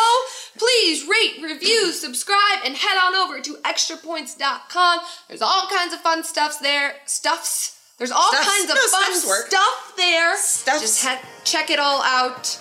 [0.56, 5.00] Please rate, review, subscribe, and head on over to extrapoints.com.
[5.28, 6.94] There's all kinds of fun stuffs there.
[7.06, 7.78] Stuffs.
[7.98, 8.46] There's all Stuffs.
[8.48, 9.14] kinds of No, fun
[9.46, 10.36] stuff there.
[10.36, 10.80] Stuffs.
[10.80, 12.60] Just he- check it all out,